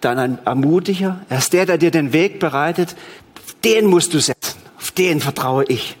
dein 0.00 0.44
Ermutiger. 0.44 1.20
Er 1.28 1.38
ist 1.38 1.52
der, 1.52 1.66
der 1.66 1.78
dir 1.78 1.92
den 1.92 2.12
Weg 2.12 2.40
bereitet. 2.40 2.96
Den 3.62 3.86
musst 3.86 4.14
du 4.14 4.18
setzen. 4.18 4.58
Auf 4.76 4.90
den 4.90 5.20
vertraue 5.20 5.64
ich. 5.68 5.96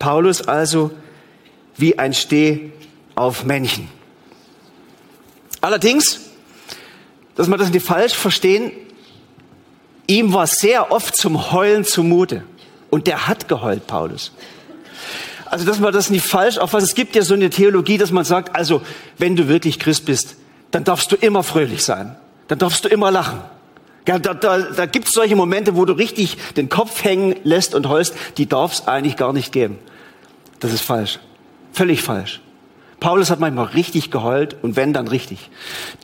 Paulus 0.00 0.42
also 0.48 0.90
wie 1.76 1.96
ein 1.96 2.12
Steh 2.12 2.72
auf 3.14 3.44
Männchen. 3.44 3.86
Allerdings 5.60 6.31
dass 7.34 7.48
wir 7.48 7.56
das 7.56 7.70
nicht 7.70 7.86
falsch 7.86 8.14
verstehen, 8.14 8.72
ihm 10.06 10.32
war 10.32 10.46
sehr 10.46 10.92
oft 10.92 11.16
zum 11.16 11.52
Heulen 11.52 11.84
zumute. 11.84 12.44
Und 12.90 13.06
der 13.06 13.26
hat 13.26 13.48
geheult, 13.48 13.86
Paulus. 13.86 14.32
Also, 15.46 15.64
dass 15.64 15.80
man 15.80 15.92
das 15.92 16.10
nicht 16.10 16.24
falsch 16.24 16.58
auffassen. 16.58 16.86
Es 16.86 16.94
gibt 16.94 17.14
ja 17.14 17.22
so 17.22 17.34
eine 17.34 17.50
Theologie, 17.50 17.98
dass 17.98 18.10
man 18.10 18.24
sagt, 18.24 18.54
also, 18.54 18.82
wenn 19.18 19.36
du 19.36 19.48
wirklich 19.48 19.78
Christ 19.78 20.06
bist, 20.06 20.36
dann 20.70 20.84
darfst 20.84 21.12
du 21.12 21.16
immer 21.16 21.42
fröhlich 21.42 21.84
sein. 21.84 22.16
Dann 22.48 22.58
darfst 22.58 22.84
du 22.84 22.88
immer 22.88 23.10
lachen. 23.10 23.40
Ja, 24.06 24.18
da 24.18 24.34
da, 24.34 24.58
da 24.58 24.86
gibt 24.86 25.08
es 25.08 25.12
solche 25.12 25.36
Momente, 25.36 25.76
wo 25.76 25.84
du 25.84 25.92
richtig 25.92 26.36
den 26.56 26.68
Kopf 26.68 27.04
hängen 27.04 27.36
lässt 27.44 27.74
und 27.74 27.88
heulst. 27.88 28.14
Die 28.36 28.46
darf 28.46 28.72
es 28.72 28.88
eigentlich 28.88 29.16
gar 29.16 29.32
nicht 29.32 29.52
geben. 29.52 29.78
Das 30.60 30.72
ist 30.72 30.82
falsch. 30.82 31.18
Völlig 31.72 32.02
falsch. 32.02 32.40
Paulus 33.02 33.30
hat 33.30 33.40
manchmal 33.40 33.66
richtig 33.66 34.12
geheult 34.12 34.56
und 34.62 34.76
wenn, 34.76 34.92
dann 34.92 35.08
richtig. 35.08 35.50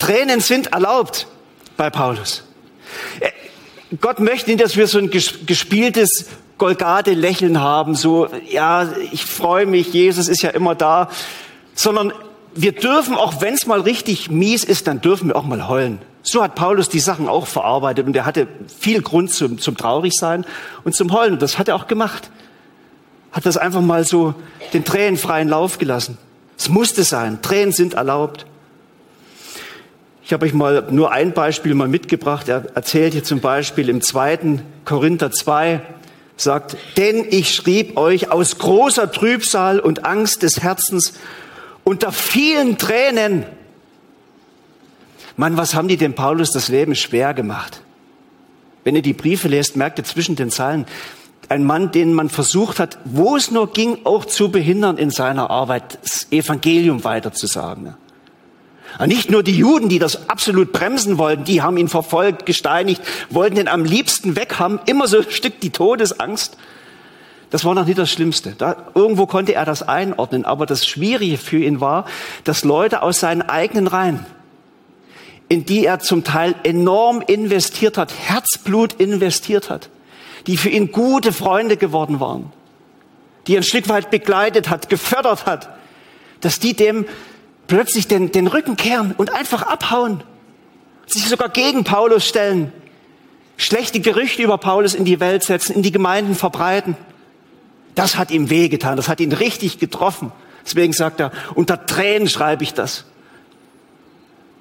Tränen 0.01 0.41
sind 0.41 0.73
erlaubt 0.73 1.29
bei 1.77 1.91
Paulus. 1.91 2.43
Äh, 3.21 3.31
Gott 4.01 4.19
möchte 4.19 4.51
nicht, 4.51 4.63
dass 4.63 4.77
wir 4.77 4.89
so 4.89 4.99
ein 4.99 5.09
gespieltes 5.09 6.27
Golgate-Lächeln 6.59 7.61
haben, 7.61 7.95
so, 7.95 8.29
ja, 8.51 8.89
ich 9.13 9.25
freue 9.25 9.65
mich, 9.65 9.93
Jesus 9.93 10.27
ist 10.27 10.43
ja 10.43 10.51
immer 10.51 10.75
da, 10.75 11.09
sondern 11.75 12.13
wir 12.57 12.73
dürfen, 12.73 13.15
auch 13.15 13.41
wenn 13.41 13.55
es 13.55 13.65
mal 13.65 13.81
richtig 13.81 14.29
mies 14.29 14.65
ist, 14.65 14.89
dann 14.89 15.01
dürfen 15.01 15.29
wir 15.29 15.37
auch 15.37 15.45
mal 15.45 15.69
heulen. 15.69 16.01
So 16.23 16.43
hat 16.43 16.57
Paulus 16.57 16.89
die 16.89 16.99
Sachen 16.99 17.29
auch 17.29 17.47
verarbeitet 17.47 18.09
und 18.09 18.17
er 18.17 18.27
hatte 18.27 18.49
viel 18.77 19.03
Grund 19.03 19.31
zum, 19.31 19.59
zum 19.59 19.77
Traurigsein 19.77 20.45
und 20.83 20.97
zum 20.97 21.13
Heulen. 21.13 21.35
Und 21.35 21.43
das 21.43 21.59
hat 21.59 21.69
er 21.69 21.77
auch 21.77 21.87
gemacht. 21.87 22.31
Hat 23.31 23.47
das 23.47 23.57
einfach 23.57 23.83
mal 23.83 24.05
so 24.05 24.35
den 24.73 24.85
Tränen 24.85 25.17
freien 25.17 25.49
Lauf 25.49 25.79
gelassen. 25.79 26.19
Es 26.59 26.69
musste 26.69 27.05
sein. 27.05 27.41
Tränen 27.41 27.73
sind 27.73 27.95
erlaubt. 27.95 28.45
Ich 30.25 30.33
habe 30.33 30.45
euch 30.45 30.53
mal 30.53 30.89
nur 30.91 31.13
ein 31.13 31.33
Beispiel 31.33 31.75
mal 31.75 31.89
mitgebracht. 31.89 32.49
Er 32.49 32.67
erzählt 32.75 33.15
hier 33.15 33.25
zum 33.25 33.41
Beispiel 33.41 33.89
im 33.89 34.03
zweiten 34.03 34.63
Korinther 34.85 35.31
2, 35.31 35.81
sagt, 36.37 36.77
denn 36.97 37.25
ich 37.31 37.55
schrieb 37.55 37.97
euch 37.97 38.31
aus 38.31 38.59
großer 38.59 39.11
Trübsal 39.11 39.81
und 39.81 40.05
Angst 40.05 40.43
des 40.43 40.61
Herzens 40.61 41.15
unter 41.85 42.13
vielen 42.13 42.77
Tränen. 42.77 43.47
Mann, 45.37 45.57
was 45.57 45.75
haben 45.75 45.89
die 45.89 45.97
dem 45.97 46.15
Paulus 46.15 46.51
das 46.51 46.69
Leben 46.69 46.95
schwer 46.95 47.33
gemacht? 47.33 47.81
Wenn 48.85 48.97
ihr 48.97 49.03
die 49.03 49.13
Briefe 49.13 49.49
lest, 49.49 49.77
merkt 49.77 49.99
ihr 49.99 50.05
zwischen 50.05 50.37
den 50.37 50.51
Zeilen, 50.51 50.87
ein 51.49 51.65
Mann, 51.65 51.91
den 51.93 52.13
man 52.13 52.29
versucht 52.29 52.79
hat, 52.79 52.99
wo 53.05 53.37
es 53.37 53.51
nur 53.51 53.73
ging, 53.73 53.99
auch 54.05 54.25
zu 54.25 54.51
behindern 54.51 54.99
in 54.99 55.11
seiner 55.11 55.51
Arbeit, 55.51 55.99
das 56.03 56.31
Evangelium 56.31 57.05
weiterzusagen. 57.05 57.95
Nicht 59.07 59.31
nur 59.31 59.43
die 59.43 59.57
Juden, 59.57 59.89
die 59.89 59.99
das 59.99 60.29
absolut 60.29 60.73
bremsen 60.73 61.19
wollten, 61.19 61.45
die 61.45 61.63
haben 61.63 61.77
ihn 61.77 61.89
verfolgt, 61.89 62.47
gesteinigt, 62.47 63.01
wollten 63.31 63.57
ihn 63.57 63.69
am 63.69 63.85
liebsten 63.85 64.35
weg 64.35 64.59
haben, 64.59 64.81
immer 64.87 65.07
so 65.07 65.19
ein 65.19 65.31
Stück 65.31 65.61
die 65.61 65.71
Todesangst. 65.71 66.57
Das 67.51 67.65
war 67.65 67.75
noch 67.75 67.87
nicht 67.87 67.99
das 67.99 68.11
Schlimmste. 68.11 68.55
Da, 68.59 68.77
irgendwo 68.95 69.27
konnte 69.27 69.55
er 69.55 69.65
das 69.65 69.87
einordnen, 69.87 70.45
aber 70.45 70.67
das 70.67 70.87
Schwierige 70.87 71.39
für 71.39 71.59
ihn 71.59 71.81
war, 71.81 72.07
dass 72.45 72.65
Leute 72.65 73.03
aus 73.03 73.21
seinen 73.21 73.43
eigenen 73.43 73.87
Reihen, 73.87 74.27
in 75.49 75.65
die 75.65 75.87
er 75.87 76.01
zum 76.01 76.25
Teil 76.25 76.55
enorm 76.65 77.23
investiert 77.27 77.97
hat, 77.97 78.13
Herzblut 78.13 78.95
investiert 78.95 79.71
hat, 79.71 79.89
die 80.49 80.57
für 80.57 80.71
ihn 80.71 80.91
gute 80.91 81.33
Freunde 81.33 81.77
geworden 81.77 82.21
waren, 82.21 82.51
die 83.47 83.57
ein 83.57 83.63
Stück 83.63 83.89
weit 83.89 84.11
begleitet 84.11 84.71
hat, 84.71 84.89
gefördert 84.89 85.47
hat, 85.47 85.69
dass 86.41 86.59
die 86.59 86.75
dem 86.75 87.05
plötzlich 87.67 88.09
den, 88.09 88.33
den 88.33 88.47
Rücken 88.47 88.77
kehren 88.77 89.15
und 89.17 89.31
einfach 89.33 89.63
abhauen, 89.63 90.25
sich 91.07 91.29
sogar 91.29 91.51
gegen 91.51 91.85
Paulus 91.85 92.27
stellen, 92.27 92.73
schlechte 93.59 94.01
Gerüchte 94.01 94.43
über 94.43 94.57
Paulus 94.57 94.95
in 94.95 95.05
die 95.05 95.21
Welt 95.21 95.45
setzen, 95.45 95.77
in 95.77 95.83
die 95.83 95.93
Gemeinden 95.93 96.35
verbreiten. 96.35 96.97
Das 97.95 98.17
hat 98.17 98.31
ihm 98.31 98.49
wehgetan, 98.49 98.97
das 98.97 99.09
hat 99.09 99.21
ihn 99.21 99.33
richtig 99.33 99.79
getroffen. 99.79 100.33
Deswegen 100.65 100.95
sagt 100.95 101.21
er, 101.21 101.31
unter 101.55 101.85
Tränen 101.85 102.29
schreibe 102.29 102.65
ich 102.65 102.73
das. 102.73 103.05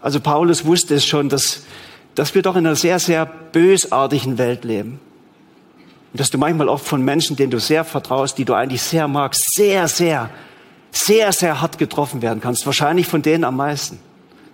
Also 0.02 0.20
Paulus 0.20 0.66
wusste 0.66 0.96
es 0.96 1.06
schon, 1.06 1.30
dass, 1.30 1.64
dass 2.14 2.36
wir 2.36 2.42
doch 2.42 2.58
in 2.58 2.66
einer 2.66 2.76
sehr, 2.76 3.00
sehr 3.00 3.26
bösartigen 3.26 4.38
Welt 4.38 4.66
leben. 4.66 5.00
Und 6.14 6.20
dass 6.20 6.30
du 6.30 6.38
manchmal 6.38 6.70
auch 6.70 6.80
von 6.80 7.02
Menschen, 7.04 7.36
denen 7.36 7.52
du 7.52 7.60
sehr 7.60 7.84
vertraust, 7.84 8.38
die 8.38 8.46
du 8.46 8.54
eigentlich 8.54 8.82
sehr 8.82 9.08
magst, 9.08 9.44
sehr, 9.56 9.88
sehr, 9.88 10.30
sehr, 10.92 11.32
sehr 11.32 11.62
hart 11.62 11.78
getroffen 11.78 12.22
werden 12.22 12.42
kannst. 12.42 12.66
Wahrscheinlich 12.66 13.08
von 13.08 13.22
denen 13.22 13.44
am 13.44 13.58
meisten. 13.58 14.00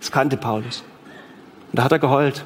Das 0.00 0.10
kannte 0.10 0.36
Paulus. 0.36 0.82
Und 1.72 1.78
da 1.78 1.84
hat 1.84 1.92
er 1.92 1.98
geheult. 1.98 2.44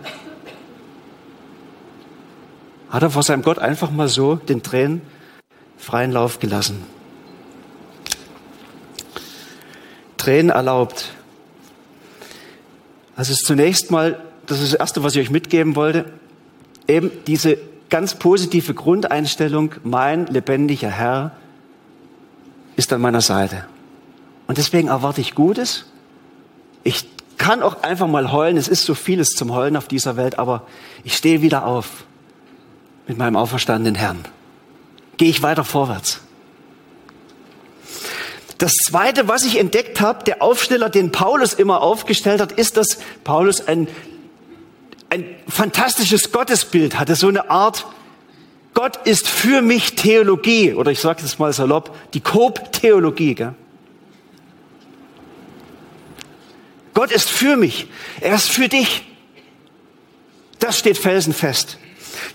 Hat 2.91 3.03
er 3.03 3.11
vor 3.11 3.23
seinem 3.23 3.43
Gott 3.43 3.59
einfach 3.59 3.91
mal 3.91 4.09
so 4.09 4.37
den 4.37 4.63
Tränen 4.63 5.03
freien 5.77 6.13
Lauf 6.13 6.39
gelassen. 6.39 6.85
Tränen 10.17 10.51
erlaubt. 10.51 11.11
Also 13.17 13.33
ist 13.33 13.47
zunächst 13.47 13.91
mal, 13.91 14.21
das 14.47 14.61
ist 14.61 14.73
das 14.73 14.81
Erste, 14.81 15.03
was 15.03 15.15
ich 15.17 15.23
euch 15.23 15.31
mitgeben 15.31 15.77
wollte, 15.77 16.05
eben 16.87 17.11
diese 17.27 17.59
ganz 17.91 18.15
positive 18.15 18.75
Grundeinstellung, 18.75 19.75
mein 19.85 20.27
lebendiger 20.27 20.91
Herr 20.91 21.33
ist 22.77 22.93
an 22.93 23.01
meiner 23.01 23.21
Seite. 23.21 23.65
Und 24.47 24.59
deswegen 24.59 24.89
erwarte 24.89 25.21
ich 25.21 25.35
Gutes. 25.35 25.85
Ich 26.85 27.07
kann 27.39 27.63
auch 27.63 27.83
einfach 27.83 28.07
mal 28.07 28.33
heulen. 28.33 28.57
Es 28.57 28.69
ist 28.69 28.85
so 28.85 28.95
vieles 28.95 29.31
zum 29.31 29.55
Heulen 29.55 29.77
auf 29.77 29.89
dieser 29.89 30.17
Welt, 30.17 30.39
aber 30.39 30.67
ich 31.05 31.17
stehe 31.17 31.43
wieder 31.43 31.67
auf 31.67 32.05
mit 33.07 33.17
meinem 33.19 33.37
auferstandenen 33.37 33.95
Herrn. 33.95 34.25
Gehe 35.17 35.31
ich 35.31 35.43
weiter 35.43 35.65
vorwärts. 35.65 36.21
Das 38.59 38.73
zweite, 38.73 39.29
was 39.29 39.45
ich 39.45 39.59
entdeckt 39.59 40.01
habe, 40.01 40.25
der 40.25 40.43
Aufsteller, 40.43 40.91
den 40.91 41.13
Paulus 41.13 41.55
immer 41.55 41.81
aufgestellt 41.81 42.41
hat, 42.41 42.53
ist, 42.53 42.77
dass 42.77 42.99
Paulus 43.23 43.67
ein, 43.67 43.87
ein 45.11 45.25
fantastisches 45.49 46.33
Gottesbild 46.33 46.99
hatte, 46.99 47.17
so 47.17 47.29
eine 47.29 47.51
Art 47.51 47.87
Gott 48.75 49.09
ist 49.09 49.29
für 49.29 49.61
mich 49.61 49.97
Theologie, 49.97 50.73
oder 50.73 50.93
ich 50.93 51.01
sage 51.01 51.23
es 51.25 51.41
mal 51.41 51.53
salopp, 51.53 51.97
die 52.15 52.21
Coop-Theologie. 52.21 53.49
Gott 56.95 57.11
ist 57.11 57.29
für 57.29 57.57
mich, 57.57 57.89
er 58.21 58.37
ist 58.37 58.51
für 58.51 58.69
dich. 58.69 59.05
Das 60.61 60.79
steht 60.79 60.97
felsenfest. 60.97 61.79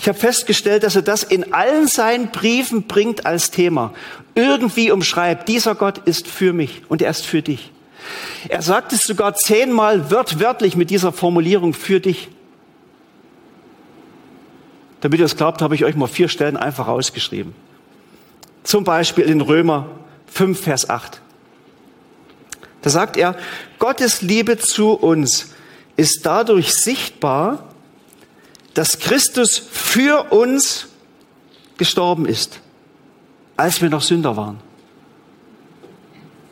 Ich 0.01 0.07
habe 0.09 0.17
festgestellt, 0.17 0.83
dass 0.83 0.97
er 0.97 1.01
das 1.01 1.23
in 1.23 1.53
allen 1.53 1.87
seinen 1.87 2.27
Briefen 2.31 2.83
bringt 2.83 3.25
als 3.25 3.51
Thema. 3.51 3.93
Irgendwie 4.35 4.91
umschreibt, 4.91 5.47
dieser 5.47 5.75
Gott 5.75 5.99
ist 5.99 6.27
für 6.27 6.51
mich 6.51 6.81
und 6.89 7.01
er 7.01 7.11
ist 7.11 7.25
für 7.25 7.41
dich. 7.41 7.71
Er 8.49 8.61
sagt 8.61 8.91
es 8.91 9.01
sogar 9.01 9.35
zehnmal 9.35 10.11
wörtlich 10.11 10.75
mit 10.75 10.89
dieser 10.89 11.13
Formulierung 11.13 11.73
für 11.73 12.01
dich. 12.01 12.29
Damit 15.03 15.19
ihr 15.19 15.25
es 15.25 15.35
glaubt, 15.35 15.61
habe 15.61 15.75
ich 15.75 15.83
euch 15.83 15.97
mal 15.97 16.07
vier 16.07 16.29
Stellen 16.29 16.55
einfach 16.55 16.87
rausgeschrieben. 16.87 17.53
Zum 18.63 18.85
Beispiel 18.85 19.25
in 19.25 19.41
Römer 19.41 19.89
5, 20.27 20.57
Vers 20.57 20.89
8. 20.89 21.19
Da 22.81 22.89
sagt 22.89 23.17
er, 23.17 23.35
Gottes 23.79 24.21
Liebe 24.21 24.57
zu 24.57 24.91
uns 24.91 25.49
ist 25.97 26.25
dadurch 26.25 26.73
sichtbar, 26.73 27.67
dass 28.75 28.99
Christus 28.99 29.57
für 29.57 30.31
uns 30.31 30.87
gestorben 31.77 32.25
ist, 32.25 32.61
als 33.57 33.81
wir 33.81 33.89
noch 33.89 34.03
Sünder 34.03 34.37
waren. 34.37 34.61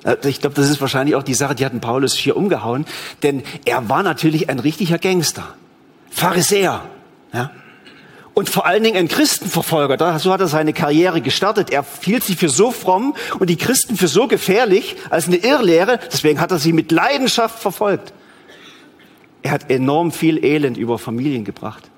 Äh, 0.04 0.18
ich 0.28 0.42
glaube, 0.42 0.58
das 0.58 0.70
ist 0.70 0.82
wahrscheinlich 0.82 1.16
auch 1.16 1.24
die 1.24 1.36
Sache, 1.36 1.56
die 1.56 1.66
hatten 1.66 1.80
Paulus 1.80 2.16
hier 2.16 2.36
umgehauen, 2.36 2.86
denn 3.24 3.44
er 3.64 3.88
war 3.88 4.04
natürlich 4.04 4.50
ein 4.50 4.60
richtiger 4.60 4.98
Gangster, 4.98 5.56
Pharisäer, 6.10 6.84
ja? 7.32 7.52
Und 8.42 8.50
vor 8.50 8.66
allen 8.66 8.84
Dingen 8.84 8.98
ein 8.98 9.08
Christenverfolger. 9.08 10.20
so 10.20 10.34
hat 10.34 10.42
er 10.42 10.48
seine 10.48 10.74
Karriere 10.74 11.22
gestartet. 11.22 11.70
Er 11.70 11.86
hielt 12.04 12.24
sich 12.24 12.38
für 12.38 12.50
so 12.50 12.72
fromm 12.72 13.16
und 13.40 13.50
die 13.50 13.56
Christen 13.56 13.96
für 13.96 14.08
so 14.08 14.28
gefährlich 14.28 14.98
als 15.10 15.28
eine 15.28 15.38
Irrlehre. 15.38 16.00
Deswegen 16.12 16.40
hat 16.42 16.52
er 16.52 16.60
sie 16.60 16.74
mit 16.74 16.92
Leidenschaft 16.92 17.60
verfolgt. 17.60 18.14
Er 19.44 19.52
hat 19.52 19.70
enorm 19.72 20.12
viel 20.12 20.44
Elend 20.44 20.78
über 20.78 21.00
Familien 21.00 21.46
gebracht 21.46 21.92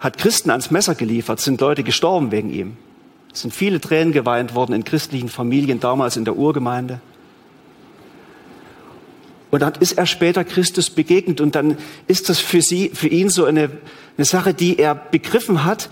hat 0.00 0.16
Christen 0.16 0.50
ans 0.50 0.70
Messer 0.70 0.94
geliefert, 0.94 1.40
sind 1.40 1.60
Leute 1.60 1.84
gestorben 1.84 2.32
wegen 2.32 2.50
ihm. 2.50 2.76
Es 3.32 3.42
sind 3.42 3.54
viele 3.54 3.80
Tränen 3.80 4.12
geweint 4.12 4.54
worden 4.54 4.72
in 4.72 4.82
christlichen 4.82 5.28
Familien, 5.28 5.78
damals 5.78 6.16
in 6.16 6.24
der 6.24 6.36
Urgemeinde. 6.36 7.00
Und 9.50 9.60
dann 9.60 9.74
ist 9.80 9.98
er 9.98 10.06
später 10.06 10.44
Christus 10.44 10.90
begegnet 10.90 11.40
und 11.40 11.54
dann 11.54 11.76
ist 12.06 12.28
das 12.28 12.38
für 12.38 12.62
sie, 12.62 12.90
für 12.94 13.08
ihn 13.08 13.30
so 13.30 13.44
eine, 13.44 13.70
eine 14.16 14.24
Sache, 14.24 14.54
die 14.54 14.78
er 14.78 14.94
begriffen 14.94 15.64
hat. 15.64 15.90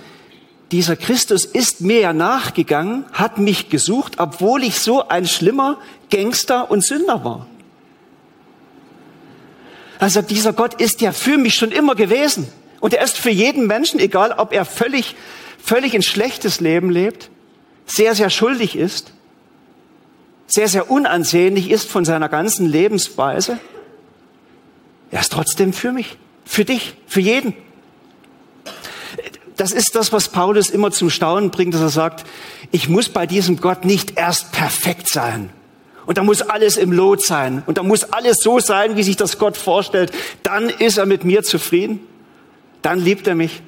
Dieser 0.71 0.97
Christus 0.97 1.45
ist 1.45 1.81
mir 1.81 2.01
ja 2.01 2.13
nachgegangen, 2.13 3.05
hat 3.13 3.39
mich 3.39 3.69
gesucht, 3.69 4.15
obwohl 4.19 4.63
ich 4.63 4.79
so 4.79 5.09
ein 5.09 5.27
schlimmer 5.27 5.79
Gangster 6.11 6.71
und 6.71 6.85
Sünder 6.85 7.25
war. 7.25 7.47
Also 9.99 10.23
dieser 10.23 10.53
Gott 10.53 10.81
ist 10.81 11.01
ja 11.01 11.11
für 11.11 11.39
mich 11.39 11.55
schon 11.55 11.73
immer 11.73 11.97
gewesen. 11.97 12.47
Und 12.81 12.95
er 12.95 13.03
ist 13.03 13.19
für 13.19 13.31
jeden 13.31 13.67
Menschen, 13.67 13.99
egal 13.99 14.33
ob 14.33 14.53
er 14.53 14.65
völlig, 14.65 15.17
völlig 15.61 15.95
ein 15.95 16.03
schlechtes 16.03 16.61
Leben 16.61 16.91
lebt, 16.91 17.31
sehr, 17.87 18.15
sehr 18.15 18.31
schuldig 18.31 18.77
ist, 18.77 19.13
sehr, 20.49 20.67
sehr 20.67 20.91
unansehnlich 20.91 21.71
ist 21.71 21.89
von 21.89 22.05
seiner 22.05 22.29
ganzen 22.29 22.67
Lebensweise, 22.67 23.59
er 25.11 25.21
ist 25.21 25.33
trotzdem 25.33 25.73
für 25.73 25.93
mich, 25.93 26.19
für 26.45 26.65
dich, 26.65 26.95
für 27.07 27.21
jeden. 27.21 27.55
Das 29.57 29.71
ist 29.73 29.95
das, 29.95 30.13
was 30.13 30.29
Paulus 30.29 30.71
immer 30.71 30.91
zum 30.91 31.11
Staunen 31.11 31.51
bringt, 31.51 31.75
dass 31.75 31.81
er 31.81 31.89
sagt, 31.89 32.27
ich 32.73 32.89
muss 32.89 33.09
bei 33.09 33.27
diesem 33.27 33.61
Gott 33.61 33.85
nicht 33.85 34.19
erst 34.19 34.53
perfekt 34.53 35.09
sein. 35.09 35.51
Und 36.07 36.19
da 36.19 36.25
muss 36.25 36.43
alles 36.43 36.77
im 36.77 36.91
Lot 36.93 37.25
sein. 37.25 37.63
Und 37.67 37.79
da 37.79 37.83
muss 37.83 38.05
alles 38.05 38.39
so 38.43 38.59
sein, 38.59 38.97
wie 38.97 39.03
sich 39.03 39.17
das 39.17 39.39
Gott 39.39 39.57
vorstellt. 39.57 40.13
Dann 40.43 40.69
ist 40.69 40.99
er 40.99 41.07
mit 41.07 41.25
mir 41.25 41.43
zufrieden 41.43 42.01
dann 42.83 43.01
liebt 43.01 43.27
er 43.27 43.35
mich. 43.35 43.63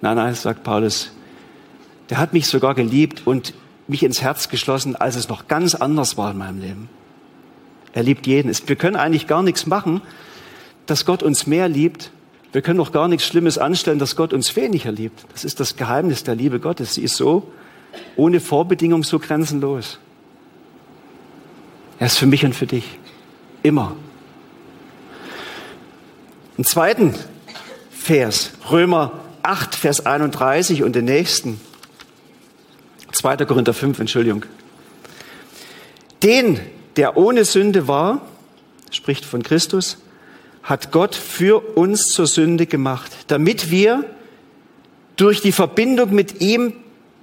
Nein, 0.00 0.16
nein, 0.16 0.34
sagt 0.34 0.62
Paulus, 0.62 1.10
der 2.10 2.18
hat 2.18 2.32
mich 2.32 2.46
sogar 2.46 2.74
geliebt 2.74 3.22
und 3.24 3.54
mich 3.88 4.02
ins 4.02 4.22
Herz 4.22 4.48
geschlossen, 4.48 4.96
als 4.96 5.16
es 5.16 5.28
noch 5.28 5.48
ganz 5.48 5.74
anders 5.74 6.16
war 6.16 6.30
in 6.30 6.38
meinem 6.38 6.60
Leben. 6.60 6.88
Er 7.92 8.02
liebt 8.02 8.26
jeden. 8.26 8.52
Wir 8.66 8.76
können 8.76 8.96
eigentlich 8.96 9.26
gar 9.26 9.42
nichts 9.42 9.66
machen, 9.66 10.02
dass 10.86 11.04
Gott 11.04 11.22
uns 11.22 11.46
mehr 11.46 11.68
liebt. 11.68 12.10
Wir 12.52 12.62
können 12.62 12.80
auch 12.80 12.92
gar 12.92 13.08
nichts 13.08 13.26
Schlimmes 13.26 13.58
anstellen, 13.58 13.98
dass 13.98 14.14
Gott 14.14 14.32
uns 14.32 14.54
weniger 14.56 14.92
liebt. 14.92 15.26
Das 15.32 15.44
ist 15.44 15.58
das 15.60 15.76
Geheimnis 15.76 16.22
der 16.22 16.34
Liebe 16.34 16.60
Gottes. 16.60 16.94
Sie 16.94 17.02
ist 17.02 17.16
so 17.16 17.50
ohne 18.16 18.40
Vorbedingung 18.40 19.04
so 19.04 19.18
grenzenlos. 19.18 19.98
Er 21.98 22.06
ist 22.06 22.18
für 22.18 22.26
mich 22.26 22.44
und 22.44 22.54
für 22.54 22.66
dich. 22.66 22.98
Immer. 23.62 23.96
Einen 26.56 26.64
zweiten 26.64 27.14
Vers, 27.90 28.52
Römer 28.70 29.12
8, 29.42 29.74
Vers 29.74 30.06
31 30.06 30.82
und 30.82 30.94
den 30.94 31.06
nächsten. 31.06 31.60
2. 33.18 33.36
Korinther 33.46 33.74
5, 33.74 33.98
Entschuldigung. 33.98 34.44
Den, 36.22 36.60
der 36.96 37.16
ohne 37.16 37.44
Sünde 37.44 37.88
war, 37.88 38.22
spricht 38.92 39.24
von 39.24 39.42
Christus, 39.42 39.98
hat 40.62 40.92
Gott 40.92 41.16
für 41.16 41.76
uns 41.76 42.04
zur 42.10 42.28
Sünde 42.28 42.66
gemacht, 42.66 43.10
damit 43.26 43.72
wir 43.72 44.04
durch 45.16 45.40
die 45.40 45.50
Verbindung 45.50 46.14
mit 46.14 46.40
ihm 46.40 46.74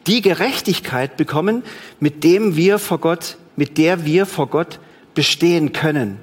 die 0.05 0.21
Gerechtigkeit 0.21 1.15
bekommen, 1.15 1.63
mit 2.01 2.25
dem 2.25 2.57
wir 2.57 2.77
vor 2.77 2.97
Gott, 2.97 3.37
mit 3.55 3.77
der 3.77 4.05
wir 4.05 4.25
vor 4.25 4.47
Gott 4.47 4.79
bestehen 5.13 5.71
können. 5.71 6.17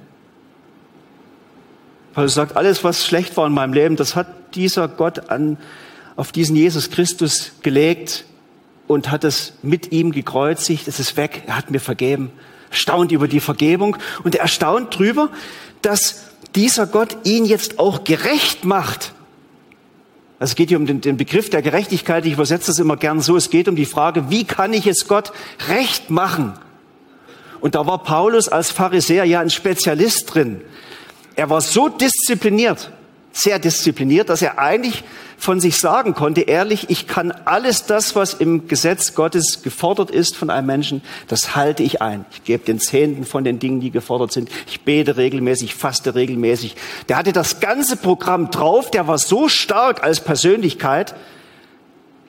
Er 2.14 2.28
sagt, 2.28 2.56
alles, 2.56 2.85
was 2.85 3.06
schlecht 3.06 3.38
war 3.38 3.46
in 3.46 3.54
meinem 3.54 3.72
Leben, 3.72 3.96
das 3.96 4.16
hat 4.16 4.54
dieser 4.54 4.87
Gott 4.87 5.30
an, 5.30 5.56
auf 6.14 6.30
diesen 6.30 6.56
Jesus 6.56 6.90
Christus 6.90 7.52
gelegt 7.62 8.26
und 8.87 9.11
hat 9.11 9.25
es 9.25 9.55
mit 9.62 9.92
ihm 9.92 10.12
gekreuzigt. 10.12 10.88
Es 10.88 11.01
ist 11.01 11.16
weg. 11.16 11.42
Er 11.47 11.57
hat 11.57 11.71
mir 11.71 11.81
vergeben. 11.81 12.31
Staunt 12.71 13.12
über 13.12 13.29
die 13.29 13.40
Vergebung 13.40 13.97
und 14.25 14.35
er 14.35 14.42
erstaunt 14.42 14.97
drüber, 14.99 15.29
dass 15.83 16.25
dieser 16.55 16.87
Gott 16.87 17.16
ihn 17.25 17.45
jetzt 17.45 17.79
auch 17.79 18.05
gerecht 18.05 18.64
macht. 18.64 19.12
Also 20.38 20.53
es 20.53 20.57
geht 20.57 20.71
hier 20.71 20.79
um 20.79 20.87
den, 20.87 21.01
den, 21.01 21.16
Begriff 21.16 21.51
der 21.51 21.62
Gerechtigkeit. 21.62 22.27
Ich 22.27 22.33
übersetze 22.33 22.68
das 22.68 22.79
immer 22.79 22.97
gern 22.97 23.21
so. 23.21 23.37
Es 23.37 23.51
geht 23.51 23.68
um 23.68 23.77
die 23.77 23.85
Frage, 23.85 24.31
wie 24.31 24.45
kann 24.45 24.73
ich 24.73 24.87
es 24.87 25.07
Gott 25.07 25.33
recht 25.68 26.11
machen? 26.11 26.55
Und 27.61 27.77
da 27.77 27.87
war 27.87 28.03
Paulus 28.03 28.49
als 28.49 28.73
Pharisäer 28.73 29.25
ja 29.25 29.40
ein 29.40 29.51
Spezialist 29.51 30.35
drin. 30.35 30.61
Er 31.37 31.49
war 31.49 31.61
so 31.61 31.88
diszipliniert, 31.88 32.90
sehr 33.33 33.61
diszipliniert, 33.61 34.29
dass 34.29 34.42
er 34.42 34.59
eigentlich 34.59 35.05
von 35.42 35.59
sich 35.59 35.81
sagen 35.81 36.14
konnte, 36.14 36.42
ehrlich, 36.42 36.88
ich 36.88 37.09
kann 37.09 37.33
alles 37.33 37.85
das, 37.85 38.14
was 38.14 38.33
im 38.33 38.68
Gesetz 38.68 39.16
Gottes 39.16 39.64
gefordert 39.64 40.09
ist 40.09 40.37
von 40.37 40.50
einem 40.50 40.68
Menschen, 40.68 41.02
das 41.26 41.57
halte 41.57 41.83
ich 41.83 42.00
ein. 42.00 42.24
Ich 42.31 42.44
gebe 42.44 42.64
den 42.64 42.78
Zehnten 42.78 43.24
von 43.24 43.42
den 43.42 43.59
Dingen, 43.59 43.81
die 43.81 43.90
gefordert 43.90 44.31
sind. 44.31 44.50
Ich 44.68 44.83
bete 44.83 45.16
regelmäßig, 45.16 45.74
faste 45.74 46.14
regelmäßig. 46.14 46.76
Der 47.09 47.16
hatte 47.16 47.33
das 47.33 47.59
ganze 47.59 47.96
Programm 47.96 48.52
drauf, 48.52 48.92
der 48.92 49.09
war 49.09 49.18
so 49.18 49.48
stark 49.48 50.05
als 50.05 50.20
Persönlichkeit, 50.20 51.16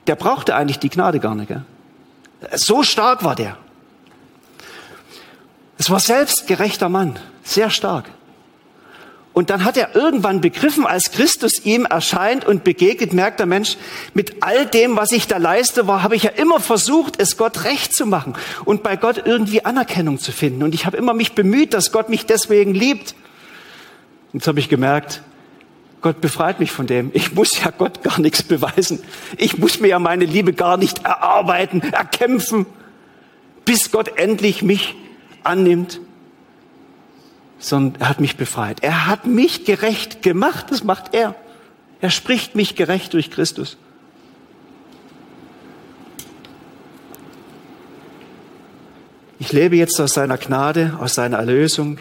der 0.07 0.15
brauchte 0.15 0.55
eigentlich 0.55 0.79
die 0.79 0.89
Gnade 0.89 1.19
gar 1.19 1.35
nicht. 1.35 1.49
Gell? 1.49 1.63
So 2.55 2.81
stark 2.81 3.23
war 3.23 3.35
der. 3.35 3.57
Es 5.77 5.91
war 5.91 5.99
selbstgerechter 5.99 6.89
Mann, 6.89 7.19
sehr 7.43 7.69
stark. 7.69 8.09
Und 9.33 9.49
dann 9.49 9.65
hat 9.65 9.77
er 9.77 9.95
irgendwann 9.95 10.41
begriffen, 10.41 10.85
als 10.85 11.11
Christus 11.11 11.65
ihm 11.65 11.85
erscheint 11.85 12.45
und 12.45 12.63
begegnet, 12.63 13.13
merkt 13.13 13.39
der 13.39 13.47
Mensch, 13.47 13.77
mit 14.13 14.43
all 14.43 14.67
dem, 14.67 14.95
was 14.95 15.11
ich 15.11 15.27
da 15.27 15.37
leiste, 15.37 15.87
war, 15.87 16.03
habe 16.03 16.15
ich 16.15 16.23
ja 16.23 16.29
immer 16.29 16.59
versucht, 16.59 17.19
es 17.19 17.35
Gott 17.35 17.63
recht 17.63 17.95
zu 17.95 18.05
machen 18.05 18.35
und 18.63 18.83
bei 18.83 18.95
Gott 18.95 19.23
irgendwie 19.25 19.65
Anerkennung 19.65 20.19
zu 20.19 20.31
finden. 20.31 20.61
Und 20.61 20.75
ich 20.75 20.85
habe 20.85 20.97
immer 20.97 21.15
mich 21.15 21.33
bemüht, 21.33 21.73
dass 21.73 21.91
Gott 21.91 22.09
mich 22.09 22.27
deswegen 22.27 22.75
liebt. 22.75 23.15
Und 24.31 24.39
jetzt 24.39 24.47
habe 24.47 24.59
ich 24.59 24.69
gemerkt, 24.69 25.23
Gott 26.01 26.21
befreit 26.21 26.59
mich 26.59 26.71
von 26.71 26.85
dem. 26.85 27.09
Ich 27.13 27.33
muss 27.33 27.63
ja 27.63 27.71
Gott 27.75 28.03
gar 28.03 28.19
nichts 28.19 28.43
beweisen. 28.43 29.01
Ich 29.37 29.57
muss 29.57 29.79
mir 29.79 29.87
ja 29.87 29.99
meine 29.99 30.25
Liebe 30.25 30.53
gar 30.53 30.77
nicht 30.77 31.05
erarbeiten, 31.05 31.81
erkämpfen, 31.81 32.67
bis 33.65 33.89
Gott 33.89 34.19
endlich 34.19 34.61
mich 34.61 34.95
annimmt 35.43 35.99
sondern 37.63 38.01
er 38.01 38.09
hat 38.09 38.19
mich 38.19 38.35
befreit. 38.35 38.83
Er 38.83 39.07
hat 39.07 39.25
mich 39.25 39.63
gerecht 39.63 40.21
gemacht, 40.21 40.67
das 40.69 40.83
macht 40.83 41.13
er. 41.13 41.35
Er 42.01 42.09
spricht 42.09 42.55
mich 42.55 42.75
gerecht 42.75 43.13
durch 43.13 43.31
Christus. 43.31 43.77
Ich 49.39 49.53
lebe 49.53 49.77
jetzt 49.77 49.99
aus 49.99 50.13
seiner 50.13 50.37
Gnade, 50.37 50.97
aus 50.99 51.15
seiner 51.15 51.37
Erlösung. 51.37 51.97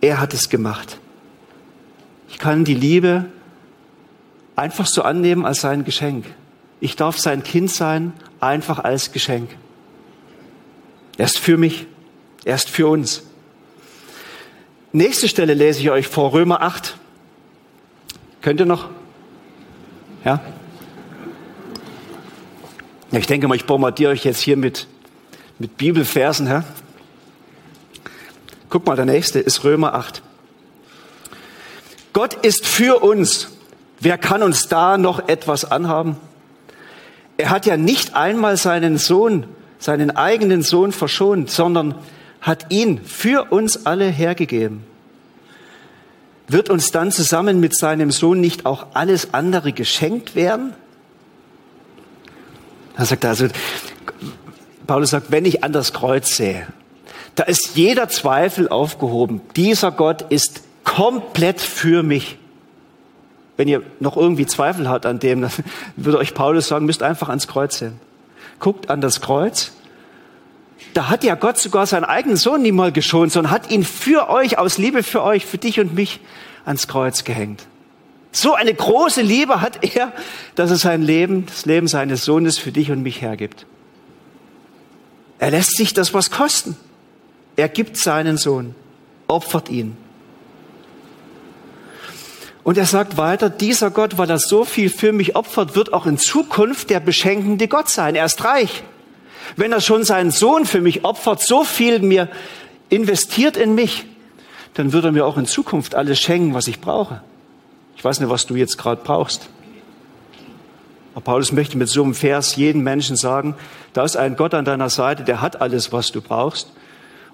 Er 0.00 0.20
hat 0.20 0.34
es 0.34 0.50
gemacht. 0.50 0.98
Ich 2.28 2.38
kann 2.38 2.64
die 2.64 2.74
Liebe 2.74 3.26
einfach 4.54 4.86
so 4.86 5.02
annehmen 5.02 5.46
als 5.46 5.62
sein 5.62 5.84
Geschenk. 5.84 6.26
Ich 6.80 6.96
darf 6.96 7.18
sein 7.18 7.42
Kind 7.42 7.70
sein, 7.70 8.12
einfach 8.40 8.80
als 8.80 9.12
Geschenk. 9.12 9.50
Er 11.16 11.26
ist 11.26 11.38
für 11.38 11.56
mich, 11.56 11.86
er 12.44 12.56
ist 12.56 12.68
für 12.68 12.88
uns. 12.88 13.22
Nächste 14.94 15.26
Stelle 15.26 15.54
lese 15.54 15.80
ich 15.80 15.90
euch 15.90 16.06
vor, 16.06 16.34
Römer 16.34 16.60
8. 16.60 16.96
Könnt 18.42 18.60
ihr 18.60 18.66
noch? 18.66 18.90
Ja? 20.22 20.40
ich 23.10 23.26
denke 23.26 23.48
mal, 23.48 23.54
ich 23.54 23.64
bombardiere 23.64 24.12
euch 24.12 24.24
jetzt 24.24 24.40
hier 24.40 24.58
mit, 24.58 24.86
mit 25.58 25.78
Bibelversen. 25.78 26.46
Ja? 26.46 26.64
Guck 28.68 28.86
mal, 28.86 28.94
der 28.94 29.06
nächste 29.06 29.38
ist 29.38 29.64
Römer 29.64 29.94
8. 29.94 30.22
Gott 32.12 32.34
ist 32.34 32.66
für 32.66 33.02
uns. 33.02 33.48
Wer 33.98 34.18
kann 34.18 34.42
uns 34.42 34.68
da 34.68 34.98
noch 34.98 35.26
etwas 35.26 35.64
anhaben? 35.64 36.16
Er 37.38 37.48
hat 37.48 37.64
ja 37.64 37.78
nicht 37.78 38.14
einmal 38.14 38.58
seinen 38.58 38.98
Sohn, 38.98 39.46
seinen 39.78 40.10
eigenen 40.10 40.60
Sohn 40.60 40.92
verschont, 40.92 41.50
sondern 41.50 41.94
hat 42.42 42.66
ihn 42.70 43.00
für 43.04 43.52
uns 43.52 43.86
alle 43.86 44.06
hergegeben. 44.06 44.84
Wird 46.48 46.68
uns 46.68 46.90
dann 46.90 47.12
zusammen 47.12 47.60
mit 47.60 47.74
seinem 47.74 48.10
Sohn 48.10 48.40
nicht 48.40 48.66
auch 48.66 48.88
alles 48.94 49.32
andere 49.32 49.72
geschenkt 49.72 50.34
werden? 50.34 50.74
Er 52.96 53.06
sagt 53.06 53.24
also, 53.24 53.46
Paulus 54.86 55.10
sagt, 55.10 55.30
wenn 55.30 55.46
ich 55.46 55.64
an 55.64 55.72
das 55.72 55.92
Kreuz 55.92 56.36
sehe, 56.36 56.66
da 57.36 57.44
ist 57.44 57.76
jeder 57.76 58.08
Zweifel 58.08 58.68
aufgehoben. 58.68 59.40
Dieser 59.56 59.92
Gott 59.92 60.22
ist 60.22 60.62
komplett 60.84 61.60
für 61.60 62.02
mich. 62.02 62.36
Wenn 63.56 63.68
ihr 63.68 63.82
noch 64.00 64.16
irgendwie 64.16 64.46
Zweifel 64.46 64.88
habt 64.88 65.06
an 65.06 65.20
dem, 65.20 65.42
dann 65.42 65.52
würde 65.96 66.18
euch 66.18 66.34
Paulus 66.34 66.68
sagen, 66.68 66.84
müsst 66.84 67.02
einfach 67.02 67.28
ans 67.28 67.46
Kreuz 67.46 67.78
sehen. 67.78 68.00
Guckt 68.58 68.90
an 68.90 69.00
das 69.00 69.20
Kreuz 69.20 69.72
da 70.94 71.08
hat 71.08 71.24
ja 71.24 71.34
Gott 71.34 71.58
sogar 71.58 71.86
seinen 71.86 72.04
eigenen 72.04 72.36
Sohn 72.36 72.62
nie 72.62 72.72
mal 72.72 72.92
geschont, 72.92 73.32
sondern 73.32 73.52
hat 73.52 73.70
ihn 73.70 73.84
für 73.84 74.28
euch, 74.28 74.58
aus 74.58 74.78
Liebe 74.78 75.02
für 75.02 75.22
euch, 75.22 75.46
für 75.46 75.58
dich 75.58 75.80
und 75.80 75.94
mich 75.94 76.20
ans 76.64 76.88
Kreuz 76.88 77.24
gehängt. 77.24 77.66
So 78.32 78.54
eine 78.54 78.72
große 78.72 79.20
Liebe 79.20 79.60
hat 79.60 79.94
er, 79.94 80.12
dass 80.54 80.70
er 80.70 80.76
sein 80.76 81.02
Leben, 81.02 81.46
das 81.46 81.66
Leben 81.66 81.86
seines 81.86 82.24
Sohnes 82.24 82.58
für 82.58 82.72
dich 82.72 82.90
und 82.90 83.02
mich 83.02 83.20
hergibt. 83.20 83.66
Er 85.38 85.50
lässt 85.50 85.76
sich 85.76 85.92
das 85.92 86.14
was 86.14 86.30
kosten. 86.30 86.76
Er 87.56 87.68
gibt 87.68 87.98
seinen 87.98 88.38
Sohn, 88.38 88.74
opfert 89.28 89.68
ihn. 89.68 89.96
Und 92.64 92.78
er 92.78 92.86
sagt 92.86 93.16
weiter, 93.16 93.50
dieser 93.50 93.90
Gott, 93.90 94.18
weil 94.18 94.30
er 94.30 94.38
so 94.38 94.64
viel 94.64 94.88
für 94.88 95.12
mich 95.12 95.34
opfert, 95.34 95.74
wird 95.74 95.92
auch 95.92 96.06
in 96.06 96.16
Zukunft 96.16 96.90
der 96.90 97.00
beschenkende 97.00 97.66
Gott 97.66 97.90
sein. 97.90 98.14
Er 98.14 98.24
ist 98.24 98.44
reich. 98.44 98.84
Wenn 99.56 99.72
er 99.72 99.80
schon 99.80 100.04
seinen 100.04 100.30
Sohn 100.30 100.64
für 100.66 100.80
mich 100.80 101.04
opfert, 101.04 101.40
so 101.40 101.64
viel 101.64 102.00
mir 102.00 102.28
investiert 102.88 103.56
in 103.56 103.74
mich, 103.74 104.04
dann 104.74 104.92
wird 104.92 105.04
er 105.04 105.12
mir 105.12 105.26
auch 105.26 105.36
in 105.36 105.46
Zukunft 105.46 105.94
alles 105.94 106.20
schenken, 106.20 106.54
was 106.54 106.66
ich 106.66 106.80
brauche. 106.80 107.20
Ich 107.96 108.04
weiß 108.04 108.20
nicht, 108.20 108.30
was 108.30 108.46
du 108.46 108.56
jetzt 108.56 108.78
gerade 108.78 109.02
brauchst. 109.02 109.48
Aber 111.14 111.22
Paulus 111.22 111.52
möchte 111.52 111.76
mit 111.76 111.88
so 111.88 112.02
einem 112.02 112.14
Vers 112.14 112.56
jedem 112.56 112.82
Menschen 112.82 113.16
sagen, 113.16 113.54
da 113.92 114.04
ist 114.04 114.16
ein 114.16 114.36
Gott 114.36 114.54
an 114.54 114.64
deiner 114.64 114.88
Seite, 114.88 115.24
der 115.24 115.42
hat 115.42 115.60
alles, 115.60 115.92
was 115.92 116.10
du 116.10 116.22
brauchst. 116.22 116.72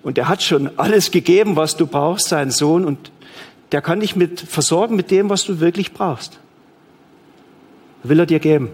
Und 0.03 0.17
der 0.17 0.29
hat 0.29 0.43
schon 0.43 0.71
alles 0.79 1.11
gegeben, 1.11 1.57
was 1.57 1.77
du 1.77 1.87
brauchst, 1.87 2.29
seinen 2.29 2.51
Sohn. 2.51 2.85
Und 2.85 3.11
der 3.73 3.83
kann 3.83 4.01
dich 4.01 4.17
mit 4.17 4.41
versorgen 4.41 4.97
mit 4.97 5.11
dem, 5.11 5.31
was 5.31 5.45
du 5.45 5.61
wirklich 5.61 5.93
brauchst. 5.93 6.39
Will 8.03 8.19
er 8.21 8.27
dir 8.27 8.41
geben. 8.41 8.71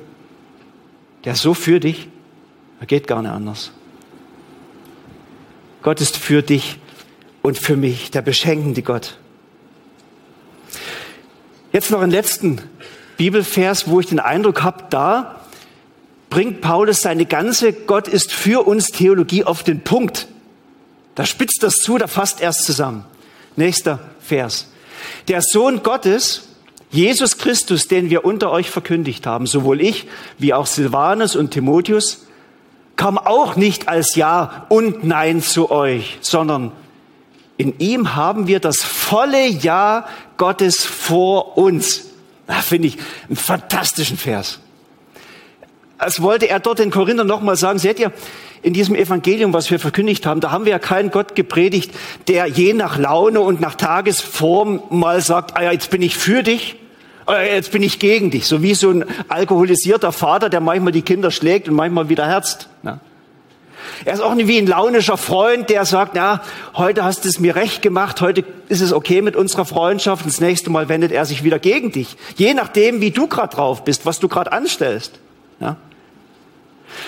Der 1.25 1.33
ist 1.33 1.43
so 1.43 1.55
für 1.55 1.81
dich. 1.81 2.09
Er 2.81 2.87
geht 2.87 3.07
gar 3.07 3.23
nicht 3.23 3.31
anders. 3.31 3.71
Gott 5.83 6.01
ist 6.01 6.17
für 6.17 6.43
dich 6.43 6.79
und 7.43 7.59
für 7.59 7.77
mich, 7.77 8.11
der 8.11 8.23
beschenkende 8.23 8.83
Gott. 8.83 9.19
Jetzt 11.73 11.91
noch 11.91 12.01
einen 12.01 12.13
letzten 12.13 12.61
Bibelvers, 13.17 13.89
wo 13.89 14.01
ich 14.01 14.07
den 14.07 14.21
Eindruck 14.21 14.63
habe, 14.63 14.85
da 14.91 15.41
bringt 16.31 16.61
Paulus 16.61 17.01
seine 17.01 17.27
ganze 17.27 17.73
Gott 17.73 18.09
ist 18.09 18.33
für 18.33 18.67
uns 18.67 18.89
Theologie 18.89 19.45
auf 19.45 19.63
den 19.63 19.83
Punkt. 19.83 20.27
Da 21.15 21.27
spitzt 21.27 21.63
das 21.63 21.77
zu, 21.77 21.99
da 21.99 22.07
fasst 22.07 22.41
erst 22.41 22.65
zusammen. 22.65 23.05
Nächster 23.57 24.01
Vers. 24.21 24.69
Der 25.29 25.43
Sohn 25.43 25.83
Gottes, 25.83 26.49
Jesus 26.91 27.39
Christus, 27.39 27.89
den 27.89 28.11
wir 28.11 28.25
unter 28.25 28.51
euch 28.51 28.71
verkündigt 28.71 29.27
haben, 29.27 29.47
sowohl 29.47 29.81
ich 29.81 30.07
wie 30.39 30.55
auch 30.55 30.67
Silvanus 30.67 31.37
und 31.37 31.51
Timotheus, 31.51 32.24
kam 32.97 33.19
auch 33.19 33.57
nicht 33.57 33.89
als 33.89 34.15
Ja 34.15 34.67
und 34.69 35.05
Nein 35.05 35.43
zu 35.43 35.71
euch, 35.71 36.19
sondern 36.21 36.73
in 37.57 37.79
ihm 37.79 38.15
haben 38.15 38.47
wir 38.47 38.61
das 38.61 38.79
volle 38.83 39.47
Ja 39.47 40.07
Gottes 40.37 40.85
vor 40.85 41.57
uns. 41.57 42.07
Da 42.47 42.55
finde 42.55 42.89
ich 42.89 42.99
einen 43.29 43.37
fantastischen 43.37 44.17
Vers. 44.17 44.61
Als 45.99 46.21
wollte 46.21 46.49
er 46.49 46.61
dort 46.61 46.81
den 46.81 46.91
Korinther 46.91 47.25
nochmal 47.25 47.57
sagen, 47.57 47.79
seht 47.79 47.99
ihr, 47.99 48.13
in 48.63 48.73
diesem 48.73 48.95
Evangelium, 48.95 49.53
was 49.53 49.71
wir 49.71 49.79
verkündigt 49.79 50.25
haben, 50.25 50.41
da 50.41 50.51
haben 50.51 50.65
wir 50.65 50.73
ja 50.73 50.79
keinen 50.79 51.11
Gott 51.11 51.35
gepredigt, 51.35 51.93
der 52.29 52.47
je 52.47 52.73
nach 52.73 52.99
Laune 52.99 53.41
und 53.41 53.61
nach 53.61 53.75
Tagesform 53.75 54.83
mal 54.89 55.21
sagt, 55.21 55.57
ah 55.57 55.63
ja, 55.63 55.73
jetzt 55.73 55.91
bin 55.91 56.01
ich 56.01 56.17
für 56.17 56.43
dich, 56.43 56.77
jetzt 57.33 57.73
bin 57.73 57.83
ich 57.83 57.99
gegen 57.99 58.31
dich. 58.31 58.47
So 58.47 58.63
wie 58.63 58.75
so 58.75 58.91
ein 58.91 59.05
alkoholisierter 59.29 60.13
Vater, 60.13 60.49
der 60.49 60.61
manchmal 60.61 60.93
die 60.93 61.03
Kinder 61.03 61.31
schlägt 61.31 61.69
und 61.69 61.75
manchmal 61.75 62.09
wieder 62.09 62.27
herzt. 62.27 62.69
Na? 62.83 63.01
Er 64.05 64.15
ist 64.15 64.21
auch 64.21 64.35
nicht 64.35 64.49
wie 64.49 64.59
ein 64.59 64.67
launischer 64.67 65.17
Freund, 65.17 65.71
der 65.71 65.85
sagt, 65.85 66.15
na, 66.15 66.43
heute 66.75 67.05
hast 67.05 67.25
du 67.25 67.29
es 67.29 67.39
mir 67.39 67.57
recht 67.57 67.83
gemacht, 67.83 68.21
heute 68.21 68.45
ist 68.69 68.81
es 68.81 68.93
okay 68.93 69.23
mit 69.23 69.37
unserer 69.37 69.65
Freundschaft 69.65 70.25
und 70.25 70.33
das 70.33 70.41
nächste 70.41 70.71
Mal 70.71 70.89
wendet 70.89 71.13
er 71.13 71.25
sich 71.25 71.45
wieder 71.45 71.59
gegen 71.59 71.93
dich. 71.93 72.17
Je 72.37 72.55
nachdem, 72.55 73.01
wie 73.01 73.11
du 73.11 73.27
gerade 73.27 73.55
drauf 73.55 73.85
bist, 73.85 74.05
was 74.05 74.21
du 74.21 74.29
gerade 74.29 74.53
anstellst. 74.53 75.13
Ja? 75.61 75.77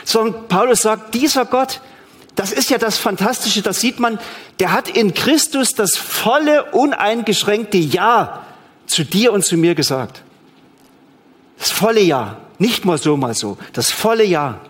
Sondern 0.04 0.48
Paulus 0.48 0.82
sagt, 0.82 1.14
dieser 1.14 1.44
Gott, 1.44 1.80
das 2.34 2.52
ist 2.52 2.70
ja 2.70 2.78
das 2.78 2.98
Fantastische, 2.98 3.62
das 3.62 3.80
sieht 3.80 3.98
man, 3.98 4.18
der 4.60 4.72
hat 4.72 4.88
in 4.88 5.14
Christus 5.14 5.74
das 5.74 5.96
volle, 5.96 6.64
uneingeschränkte 6.72 7.78
Ja 7.78 8.45
zu 8.86 9.04
dir 9.04 9.32
und 9.32 9.44
zu 9.44 9.56
mir 9.56 9.74
gesagt. 9.74 10.22
Das 11.58 11.70
volle 11.70 12.00
Ja. 12.00 12.38
Nicht 12.58 12.84
mal 12.84 12.98
so, 12.98 13.16
mal 13.16 13.34
so. 13.34 13.58
Das 13.72 13.90
volle 13.90 14.24
Ja. 14.24 14.60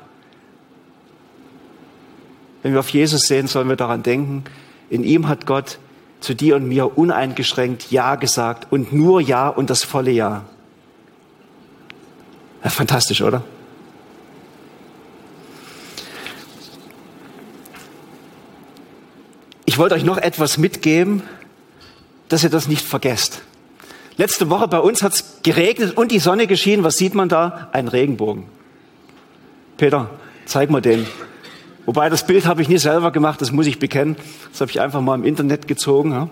Wenn 2.62 2.72
wir 2.72 2.80
auf 2.80 2.90
Jesus 2.90 3.22
sehen, 3.22 3.46
sollen 3.46 3.68
wir 3.68 3.76
daran 3.76 4.02
denken, 4.02 4.44
in 4.90 5.04
ihm 5.04 5.28
hat 5.28 5.46
Gott 5.46 5.78
zu 6.20 6.34
dir 6.34 6.56
und 6.56 6.66
mir 6.66 6.98
uneingeschränkt 6.98 7.90
Ja 7.90 8.16
gesagt 8.16 8.72
und 8.72 8.92
nur 8.92 9.20
Ja 9.20 9.48
und 9.48 9.70
das 9.70 9.84
volle 9.84 10.10
Ja. 10.10 10.44
ja 12.64 12.70
fantastisch, 12.70 13.22
oder? 13.22 13.44
Ich 19.64 19.78
wollte 19.78 19.94
euch 19.94 20.04
noch 20.04 20.16
etwas 20.16 20.56
mitgeben, 20.56 21.22
dass 22.28 22.42
ihr 22.42 22.50
das 22.50 22.66
nicht 22.66 22.86
vergesst. 22.86 23.42
Letzte 24.18 24.48
Woche 24.48 24.66
bei 24.68 24.78
uns 24.78 25.02
hat 25.02 25.12
es 25.12 25.40
geregnet 25.42 25.96
und 25.96 26.10
die 26.10 26.18
Sonne 26.18 26.46
geschienen. 26.46 26.84
Was 26.84 26.96
sieht 26.96 27.14
man 27.14 27.28
da? 27.28 27.68
Ein 27.72 27.88
Regenbogen. 27.88 28.44
Peter, 29.76 30.08
zeig 30.46 30.70
mal 30.70 30.80
den. 30.80 31.06
Wobei 31.84 32.08
das 32.08 32.26
Bild 32.26 32.46
habe 32.46 32.62
ich 32.62 32.68
nie 32.68 32.78
selber 32.78 33.12
gemacht, 33.12 33.40
das 33.40 33.52
muss 33.52 33.66
ich 33.66 33.78
bekennen. 33.78 34.16
Das 34.50 34.60
habe 34.60 34.70
ich 34.70 34.80
einfach 34.80 35.00
mal 35.00 35.14
im 35.14 35.24
Internet 35.24 35.68
gezogen. 35.68 36.12
Ja. 36.12 36.28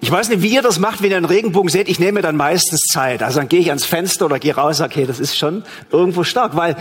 Ich 0.00 0.10
weiß 0.10 0.30
nicht, 0.30 0.42
wie 0.42 0.48
ihr 0.48 0.62
das 0.62 0.78
macht, 0.80 1.02
wenn 1.02 1.10
ihr 1.10 1.16
einen 1.16 1.26
Regenbogen 1.26 1.70
seht. 1.70 1.88
Ich 1.88 2.00
nehme 2.00 2.22
dann 2.22 2.36
meistens 2.36 2.80
Zeit. 2.92 3.22
Also 3.22 3.38
dann 3.38 3.48
gehe 3.48 3.60
ich 3.60 3.68
ans 3.68 3.84
Fenster 3.84 4.24
oder 4.24 4.38
gehe 4.38 4.54
raus, 4.54 4.80
okay, 4.80 5.06
das 5.06 5.20
ist 5.20 5.36
schon 5.36 5.62
irgendwo 5.92 6.24
stark, 6.24 6.56
weil 6.56 6.76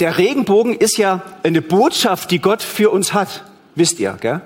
der 0.00 0.18
Regenbogen 0.18 0.74
ist 0.74 0.98
ja 0.98 1.22
eine 1.42 1.62
Botschaft, 1.62 2.30
die 2.30 2.40
Gott 2.40 2.62
für 2.62 2.90
uns 2.90 3.14
hat. 3.14 3.44
Wisst 3.76 3.98
ihr, 4.00 4.16
gell? 4.20 4.42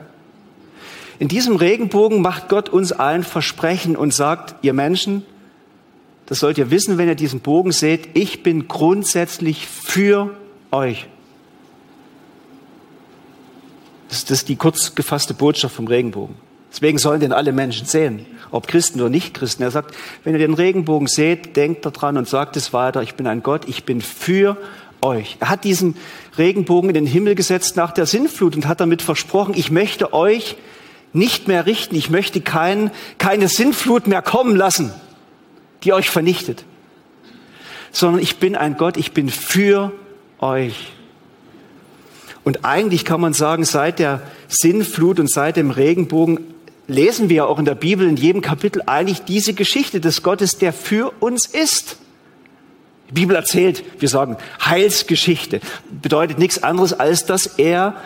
In 1.18 1.28
diesem 1.28 1.56
Regenbogen 1.56 2.22
macht 2.22 2.48
Gott 2.48 2.68
uns 2.68 2.92
allen 2.92 3.24
Versprechen 3.24 3.96
und 3.96 4.14
sagt, 4.14 4.54
ihr 4.62 4.72
Menschen, 4.72 5.24
das 6.26 6.38
sollt 6.38 6.58
ihr 6.58 6.70
wissen, 6.70 6.98
wenn 6.98 7.08
ihr 7.08 7.14
diesen 7.14 7.40
Bogen 7.40 7.72
seht, 7.72 8.10
ich 8.14 8.42
bin 8.42 8.68
grundsätzlich 8.68 9.66
für 9.66 10.34
euch. 10.70 11.06
Das 14.08 14.22
ist 14.30 14.48
die 14.48 14.56
kurz 14.56 14.94
gefasste 14.94 15.34
Botschaft 15.34 15.74
vom 15.74 15.86
Regenbogen. 15.86 16.36
Deswegen 16.70 16.98
sollen 16.98 17.20
den 17.20 17.32
alle 17.32 17.52
Menschen 17.52 17.86
sehen, 17.86 18.26
ob 18.50 18.68
Christen 18.68 19.00
oder 19.00 19.10
nicht 19.10 19.34
Christen. 19.34 19.62
Er 19.62 19.70
sagt, 19.70 19.94
wenn 20.22 20.34
ihr 20.34 20.38
den 20.38 20.54
Regenbogen 20.54 21.08
seht, 21.08 21.56
denkt 21.56 21.84
daran 21.84 22.16
und 22.16 22.28
sagt 22.28 22.56
es 22.56 22.72
weiter, 22.72 23.02
ich 23.02 23.14
bin 23.14 23.26
ein 23.26 23.42
Gott, 23.42 23.66
ich 23.66 23.84
bin 23.84 24.00
für 24.02 24.56
euch. 25.00 25.36
Er 25.40 25.48
hat 25.48 25.64
diesen 25.64 25.96
Regenbogen 26.36 26.90
in 26.90 26.94
den 26.94 27.06
Himmel 27.06 27.34
gesetzt 27.34 27.76
nach 27.76 27.92
der 27.92 28.06
Sinnflut 28.06 28.54
und 28.54 28.66
hat 28.66 28.80
damit 28.80 29.02
versprochen, 29.02 29.54
ich 29.56 29.70
möchte 29.70 30.12
euch 30.12 30.56
nicht 31.12 31.48
mehr 31.48 31.66
richten, 31.66 31.94
ich 31.94 32.10
möchte 32.10 32.40
kein, 32.40 32.90
keine 33.18 33.48
Sinnflut 33.48 34.06
mehr 34.06 34.22
kommen 34.22 34.56
lassen, 34.56 34.92
die 35.84 35.92
euch 35.92 36.10
vernichtet, 36.10 36.64
sondern 37.92 38.22
ich 38.22 38.36
bin 38.36 38.56
ein 38.56 38.76
Gott, 38.76 38.96
ich 38.96 39.12
bin 39.12 39.28
für 39.28 39.92
euch. 40.38 40.92
Und 42.44 42.64
eigentlich 42.64 43.04
kann 43.04 43.20
man 43.20 43.32
sagen, 43.34 43.64
seit 43.64 43.98
der 43.98 44.22
Sinnflut 44.48 45.20
und 45.20 45.30
seit 45.30 45.56
dem 45.56 45.70
Regenbogen 45.70 46.54
lesen 46.86 47.28
wir 47.28 47.46
auch 47.46 47.58
in 47.58 47.66
der 47.66 47.74
Bibel 47.74 48.08
in 48.08 48.16
jedem 48.16 48.40
Kapitel 48.40 48.82
eigentlich 48.86 49.22
diese 49.22 49.52
Geschichte 49.52 50.00
des 50.00 50.22
Gottes, 50.22 50.56
der 50.56 50.72
für 50.72 51.12
uns 51.20 51.46
ist. 51.46 51.98
Die 53.08 53.12
Bibel 53.12 53.36
erzählt, 53.36 53.84
wir 54.00 54.08
sagen 54.08 54.36
Heilsgeschichte, 54.64 55.60
bedeutet 55.90 56.38
nichts 56.38 56.62
anderes, 56.62 56.92
als 56.92 57.26
dass 57.26 57.46
er 57.58 57.96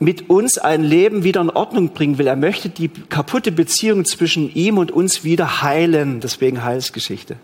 mit 0.00 0.30
uns 0.30 0.56
ein 0.56 0.82
Leben 0.82 1.24
wieder 1.24 1.42
in 1.42 1.50
Ordnung 1.50 1.90
bringen 1.90 2.16
will. 2.16 2.26
Er 2.26 2.34
möchte 2.34 2.70
die 2.70 2.88
kaputte 2.88 3.52
Beziehung 3.52 4.06
zwischen 4.06 4.52
ihm 4.54 4.78
und 4.78 4.90
uns 4.90 5.24
wieder 5.24 5.62
heilen. 5.62 6.20
Deswegen 6.20 6.64
Heilsgeschichte. 6.64 7.36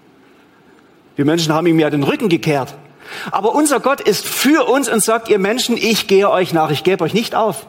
Wir 1.16 1.26
Menschen 1.26 1.52
haben 1.52 1.66
ihm 1.66 1.78
ja 1.78 1.90
den 1.90 2.02
Rücken 2.02 2.30
gekehrt. 2.30 2.74
Aber 3.30 3.54
unser 3.54 3.78
Gott 3.78 4.00
ist 4.00 4.26
für 4.26 4.68
uns 4.68 4.88
und 4.88 5.02
sagt, 5.02 5.28
ihr 5.28 5.38
Menschen, 5.38 5.76
ich 5.76 6.08
gehe 6.08 6.30
euch 6.30 6.54
nach, 6.54 6.70
ich 6.70 6.82
gebe 6.82 7.04
euch 7.04 7.14
nicht 7.14 7.34
auf. 7.34 7.66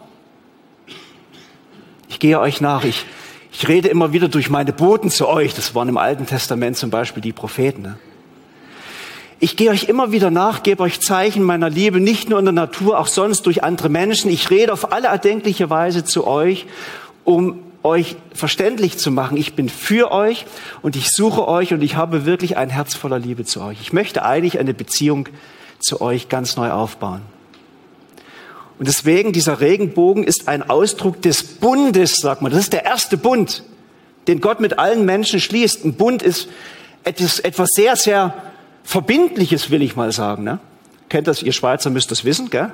Ich 2.07 2.19
gehe 2.19 2.39
euch 2.39 2.61
nach, 2.61 2.85
ich, 2.85 3.05
ich 3.51 3.67
rede 3.67 3.89
immer 3.89 4.13
wieder 4.13 4.29
durch 4.29 4.49
meine 4.49 4.71
Boten 4.71 5.09
zu 5.09 5.27
euch. 5.27 5.53
Das 5.53 5.75
waren 5.75 5.89
im 5.89 5.97
Alten 5.97 6.25
Testament 6.25 6.77
zum 6.77 6.89
Beispiel 6.89 7.21
die 7.21 7.33
Propheten. 7.33 7.81
Ne? 7.81 7.99
Ich 9.39 9.55
gehe 9.55 9.69
euch 9.69 9.83
immer 9.83 10.11
wieder 10.11 10.31
nach, 10.31 10.63
gebe 10.63 10.81
euch 10.81 10.99
Zeichen 10.99 11.43
meiner 11.43 11.69
Liebe, 11.69 11.99
nicht 11.99 12.27
nur 12.27 12.39
in 12.39 12.45
der 12.45 12.53
Natur, 12.53 12.97
auch 12.97 13.05
sonst 13.05 13.45
durch 13.45 13.63
andere 13.63 13.87
Menschen. 13.87 14.31
Ich 14.31 14.49
rede 14.49 14.73
auf 14.73 14.91
alle 14.91 15.09
erdenkliche 15.09 15.69
Weise 15.69 16.03
zu 16.03 16.25
euch, 16.25 16.65
um 17.23 17.59
euch 17.83 18.15
verständlich 18.33 18.97
zu 18.97 19.11
machen. 19.11 19.37
Ich 19.37 19.53
bin 19.53 19.69
für 19.69 20.11
euch 20.11 20.47
und 20.81 20.95
ich 20.95 21.09
suche 21.11 21.47
euch 21.47 21.71
und 21.71 21.83
ich 21.83 21.95
habe 21.95 22.25
wirklich 22.25 22.57
ein 22.57 22.71
Herz 22.71 22.95
voller 22.95 23.19
Liebe 23.19 23.45
zu 23.45 23.61
euch. 23.61 23.77
Ich 23.79 23.93
möchte 23.93 24.25
eigentlich 24.25 24.57
eine 24.57 24.73
Beziehung 24.73 25.29
zu 25.79 26.01
euch 26.01 26.29
ganz 26.29 26.57
neu 26.57 26.71
aufbauen. 26.71 27.21
Und 28.79 28.87
deswegen, 28.87 29.33
dieser 29.33 29.59
Regenbogen 29.59 30.23
ist 30.23 30.47
ein 30.47 30.67
Ausdruck 30.67 31.21
des 31.21 31.43
Bundes, 31.43 32.15
sagt 32.15 32.41
man. 32.41 32.51
Das 32.51 32.61
ist 32.61 32.73
der 32.73 32.85
erste 32.85 33.17
Bund, 33.17 33.63
den 34.27 34.41
Gott 34.41 34.59
mit 34.59 34.79
allen 34.79 35.05
Menschen 35.05 35.39
schließt. 35.39 35.85
Ein 35.85 35.93
Bund 35.93 36.23
ist 36.23 36.49
etwas, 37.03 37.39
etwas 37.39 37.69
sehr, 37.73 37.95
sehr 37.95 38.33
Verbindliches, 38.87 39.69
will 39.69 39.81
ich 39.81 39.97
mal 39.97 40.13
sagen. 40.13 40.45
Ne? 40.45 40.59
Kennt 41.09 41.27
das, 41.27 41.43
ihr 41.43 41.51
Schweizer 41.51 41.89
müsst 41.89 42.09
das 42.09 42.23
wissen, 42.23 42.49
gell? 42.49 42.71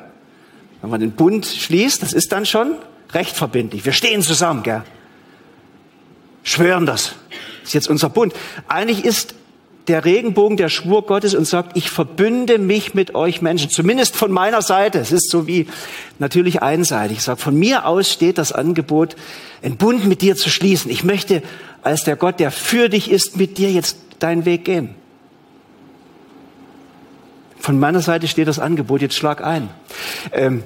Wenn 0.80 0.92
man 0.92 1.00
den 1.00 1.14
Bund 1.14 1.44
schließt, 1.44 2.04
das 2.04 2.14
ist 2.14 2.32
dann 2.32 2.46
schon 2.46 2.76
recht 3.14 3.36
verbindlich. 3.36 3.84
Wir 3.84 3.94
stehen 3.94 4.22
zusammen, 4.22 4.62
gell? 4.62 4.84
Schwören 6.44 6.86
das. 6.86 7.16
Das 7.62 7.70
ist 7.70 7.74
jetzt 7.74 7.88
unser 7.90 8.10
Bund. 8.10 8.32
Eigentlich 8.68 9.04
ist 9.04 9.34
der 9.88 10.06
Regenbogen 10.06 10.56
der 10.56 10.70
Schwur 10.70 11.04
Gottes 11.08 11.34
und 11.34 11.46
sagt, 11.46 11.76
ich 11.76 11.90
verbünde 11.90 12.60
mich 12.60 12.94
mit 12.94 13.16
euch 13.16 13.42
Menschen, 13.42 13.72
zumindest 13.72 14.16
von 14.16 14.32
meiner 14.32 14.62
Seite. 14.62 15.00
Es 15.00 15.12
ist 15.12 15.32
so 15.32 15.48
wie 15.48 15.66
natürlich 16.20 16.62
einseitig. 16.62 17.18
Ich 17.18 17.24
sage, 17.24 17.40
von 17.40 17.58
mir 17.58 17.88
aus 17.88 18.12
steht 18.12 18.38
das 18.38 18.52
Angebot, 18.52 19.16
einen 19.64 19.78
Bund 19.78 20.06
mit 20.06 20.22
dir 20.22 20.36
zu 20.36 20.52
schließen. 20.52 20.92
Ich 20.92 21.04
möchte 21.04 21.42
als 21.82 22.04
der 22.04 22.18
Gott, 22.18 22.40
der 22.40 22.52
für 22.52 22.88
dich 22.88 23.10
ist, 23.10 23.36
mit 23.36 23.58
dir 23.58 23.72
jetzt 23.72 23.98
deinen 24.20 24.46
Weg 24.46 24.66
gehen. 24.66 24.94
Von 27.64 27.80
meiner 27.80 28.02
Seite 28.02 28.28
steht 28.28 28.50
das 28.50 28.60
Angebot, 28.60 29.02
jetzt 29.02 29.16
schlag 29.16 29.42
ein. 29.42 29.70
Ähm, 30.34 30.64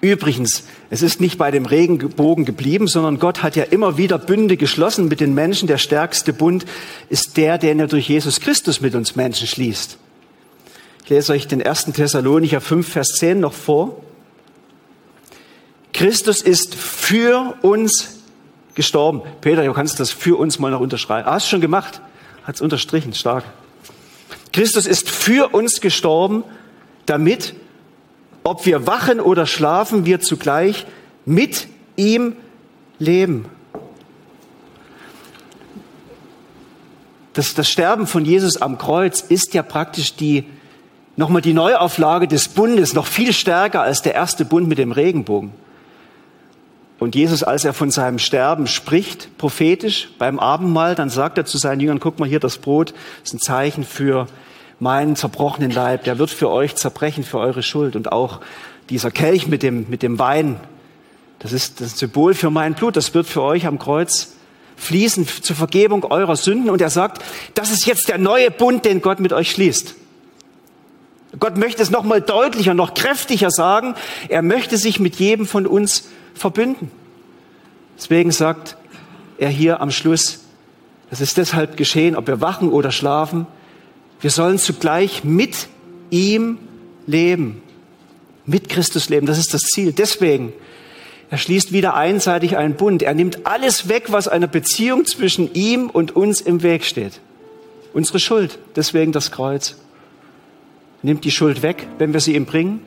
Übrigens, 0.00 0.64
es 0.90 1.00
ist 1.00 1.20
nicht 1.20 1.38
bei 1.38 1.52
dem 1.52 1.64
Regenbogen 1.64 2.44
geblieben, 2.44 2.88
sondern 2.88 3.20
Gott 3.20 3.44
hat 3.44 3.54
ja 3.54 3.62
immer 3.62 3.98
wieder 3.98 4.18
Bünde 4.18 4.56
geschlossen 4.56 5.06
mit 5.06 5.20
den 5.20 5.32
Menschen. 5.32 5.68
Der 5.68 5.78
stärkste 5.78 6.32
Bund 6.32 6.64
ist 7.08 7.36
der, 7.36 7.56
den 7.56 7.78
er 7.78 7.86
durch 7.86 8.08
Jesus 8.08 8.40
Christus 8.40 8.80
mit 8.80 8.96
uns 8.96 9.14
Menschen 9.14 9.46
schließt. 9.46 9.98
Ich 11.04 11.10
lese 11.10 11.32
euch 11.34 11.46
den 11.46 11.64
1. 11.64 11.84
Thessalonicher 11.92 12.60
5, 12.60 12.88
Vers 12.88 13.08
10 13.18 13.38
noch 13.38 13.52
vor. 13.52 14.02
Christus 15.92 16.40
ist 16.40 16.74
für 16.74 17.54
uns 17.62 18.22
gestorben. 18.74 19.22
Peter, 19.40 19.64
du 19.64 19.72
kannst 19.72 20.00
das 20.00 20.10
für 20.10 20.36
uns 20.36 20.58
mal 20.58 20.72
noch 20.72 20.80
unterschreiben. 20.80 21.28
Ah, 21.28 21.34
hast 21.34 21.48
schon 21.48 21.60
gemacht. 21.60 22.00
Hat's 22.42 22.60
unterstrichen, 22.60 23.12
stark. 23.12 23.44
Christus 24.52 24.86
ist 24.86 25.10
für 25.10 25.54
uns 25.54 25.80
gestorben, 25.80 26.44
damit 27.06 27.54
ob 28.44 28.66
wir 28.66 28.86
wachen 28.86 29.20
oder 29.20 29.46
schlafen, 29.46 30.04
wir 30.04 30.20
zugleich 30.20 30.86
mit 31.24 31.68
ihm 31.96 32.36
leben. 32.98 33.46
Das, 37.32 37.54
das 37.54 37.70
Sterben 37.70 38.06
von 38.06 38.24
Jesus 38.24 38.60
am 38.60 38.78
Kreuz 38.78 39.20
ist 39.20 39.54
ja 39.54 39.62
praktisch 39.62 40.16
die, 40.16 40.44
nochmal 41.16 41.40
die 41.40 41.54
Neuauflage 41.54 42.28
des 42.28 42.48
Bundes, 42.48 42.92
noch 42.92 43.06
viel 43.06 43.32
stärker 43.32 43.82
als 43.82 44.02
der 44.02 44.14
erste 44.14 44.44
Bund 44.44 44.68
mit 44.68 44.78
dem 44.78 44.92
Regenbogen. 44.92 45.52
Und 47.02 47.16
Jesus, 47.16 47.42
als 47.42 47.64
er 47.64 47.72
von 47.72 47.90
seinem 47.90 48.20
Sterben 48.20 48.68
spricht, 48.68 49.36
prophetisch 49.36 50.10
beim 50.18 50.38
Abendmahl, 50.38 50.94
dann 50.94 51.10
sagt 51.10 51.36
er 51.36 51.44
zu 51.44 51.58
seinen 51.58 51.80
Jüngern, 51.80 51.98
guck 51.98 52.20
mal 52.20 52.28
hier, 52.28 52.38
das 52.38 52.58
Brot 52.58 52.94
ist 53.24 53.34
ein 53.34 53.40
Zeichen 53.40 53.82
für 53.82 54.28
meinen 54.78 55.16
zerbrochenen 55.16 55.72
Leib, 55.72 56.04
der 56.04 56.20
wird 56.20 56.30
für 56.30 56.48
euch 56.48 56.76
zerbrechen, 56.76 57.24
für 57.24 57.38
eure 57.38 57.64
Schuld. 57.64 57.96
Und 57.96 58.12
auch 58.12 58.38
dieser 58.88 59.10
Kelch 59.10 59.48
mit 59.48 59.64
dem, 59.64 59.86
mit 59.90 60.04
dem 60.04 60.20
Wein, 60.20 60.60
das 61.40 61.52
ist 61.52 61.80
das 61.80 61.98
Symbol 61.98 62.34
für 62.34 62.50
mein 62.50 62.74
Blut, 62.74 62.94
das 62.94 63.12
wird 63.14 63.26
für 63.26 63.42
euch 63.42 63.66
am 63.66 63.80
Kreuz 63.80 64.34
fließen 64.76 65.26
zur 65.26 65.56
Vergebung 65.56 66.04
eurer 66.04 66.36
Sünden. 66.36 66.70
Und 66.70 66.80
er 66.80 66.90
sagt, 66.90 67.20
das 67.54 67.72
ist 67.72 67.84
jetzt 67.84 68.10
der 68.10 68.18
neue 68.18 68.52
Bund, 68.52 68.84
den 68.84 69.02
Gott 69.02 69.18
mit 69.18 69.32
euch 69.32 69.50
schließt. 69.50 69.96
Gott 71.38 71.56
möchte 71.56 71.82
es 71.82 71.90
noch 71.90 72.04
mal 72.04 72.20
deutlicher, 72.20 72.74
noch 72.74 72.94
kräftiger 72.94 73.50
sagen. 73.50 73.94
Er 74.28 74.42
möchte 74.42 74.76
sich 74.76 75.00
mit 75.00 75.16
jedem 75.16 75.46
von 75.46 75.66
uns 75.66 76.08
verbünden. 76.34 76.90
Deswegen 77.96 78.32
sagt 78.32 78.76
er 79.38 79.48
hier 79.48 79.80
am 79.80 79.90
Schluss, 79.90 80.40
das 81.10 81.20
ist 81.20 81.36
deshalb 81.36 81.76
geschehen, 81.76 82.16
ob 82.16 82.26
wir 82.26 82.40
wachen 82.40 82.70
oder 82.70 82.90
schlafen, 82.90 83.46
wir 84.20 84.30
sollen 84.30 84.58
zugleich 84.58 85.24
mit 85.24 85.68
ihm 86.10 86.58
leben. 87.06 87.60
Mit 88.46 88.68
Christus 88.68 89.08
leben. 89.08 89.26
Das 89.26 89.38
ist 89.38 89.52
das 89.52 89.62
Ziel. 89.62 89.92
Deswegen, 89.92 90.52
er 91.30 91.38
schließt 91.38 91.72
wieder 91.72 91.94
einseitig 91.94 92.56
einen 92.56 92.74
Bund. 92.74 93.02
Er 93.02 93.14
nimmt 93.14 93.46
alles 93.46 93.88
weg, 93.88 94.06
was 94.08 94.28
einer 94.28 94.46
Beziehung 94.46 95.06
zwischen 95.06 95.52
ihm 95.54 95.90
und 95.90 96.14
uns 96.14 96.40
im 96.40 96.62
Weg 96.62 96.84
steht. 96.84 97.20
Unsere 97.92 98.20
Schuld. 98.20 98.58
Deswegen 98.76 99.12
das 99.12 99.32
Kreuz. 99.32 99.76
Nimmt 101.02 101.24
die 101.24 101.30
Schuld 101.30 101.62
weg, 101.62 101.86
wenn 101.98 102.12
wir 102.12 102.20
sie 102.20 102.34
ihm 102.36 102.46
bringen. 102.46 102.80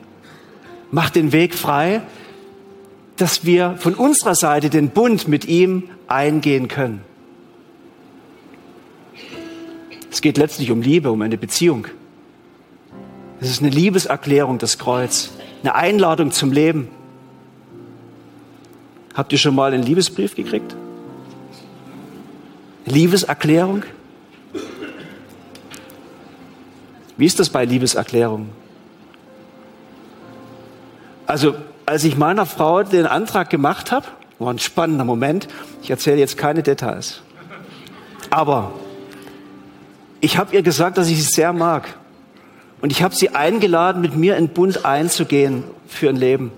Macht 0.90 1.16
den 1.16 1.32
Weg 1.32 1.54
frei, 1.54 2.02
dass 3.16 3.44
wir 3.44 3.76
von 3.78 3.94
unserer 3.94 4.34
Seite 4.34 4.70
den 4.70 4.90
Bund 4.90 5.28
mit 5.28 5.46
ihm 5.46 5.84
eingehen 6.08 6.68
können. 6.68 7.02
Es 10.10 10.20
geht 10.22 10.38
letztlich 10.38 10.70
um 10.70 10.80
Liebe, 10.80 11.10
um 11.10 11.20
eine 11.22 11.36
Beziehung. 11.36 11.88
Es 13.40 13.50
ist 13.50 13.60
eine 13.60 13.70
Liebeserklärung, 13.70 14.58
das 14.58 14.78
Kreuz, 14.78 15.30
eine 15.62 15.74
Einladung 15.74 16.30
zum 16.30 16.52
Leben. 16.52 16.88
Habt 19.14 19.32
ihr 19.32 19.38
schon 19.38 19.54
mal 19.54 19.72
einen 19.72 19.82
Liebesbrief 19.82 20.34
gekriegt? 20.34 20.74
Liebeserklärung? 22.86 23.82
Wie 27.16 27.26
ist 27.26 27.38
das 27.40 27.50
bei 27.50 27.64
Liebeserklärungen? 27.64 28.50
Also, 31.26 31.54
als 31.86 32.04
ich 32.04 32.16
meiner 32.16 32.46
Frau 32.46 32.82
den 32.82 33.06
Antrag 33.06 33.50
gemacht 33.50 33.90
habe, 33.90 34.06
War 34.38 34.52
ein 34.52 34.58
spannender 34.58 35.04
Moment. 35.04 35.48
Ich 35.82 35.90
erzähle 35.90 36.18
jetzt 36.18 36.36
keine 36.36 36.62
Details. 36.62 37.22
Aber 38.28 38.72
ich 40.20 40.36
habe 40.36 40.54
ihr 40.54 40.62
gesagt, 40.62 40.98
dass 40.98 41.08
ich 41.08 41.16
sie 41.16 41.32
sehr 41.32 41.52
mag. 41.52 41.94
Und 42.82 42.92
ich 42.92 43.02
habe 43.02 43.14
sie 43.14 43.30
eingeladen, 43.30 44.02
mit 44.02 44.14
mir 44.14 44.36
in 44.36 44.48
Bund 44.48 44.84
einzugehen 44.84 45.64
für 45.88 46.10
ein 46.10 46.16
Leben. 46.16 46.52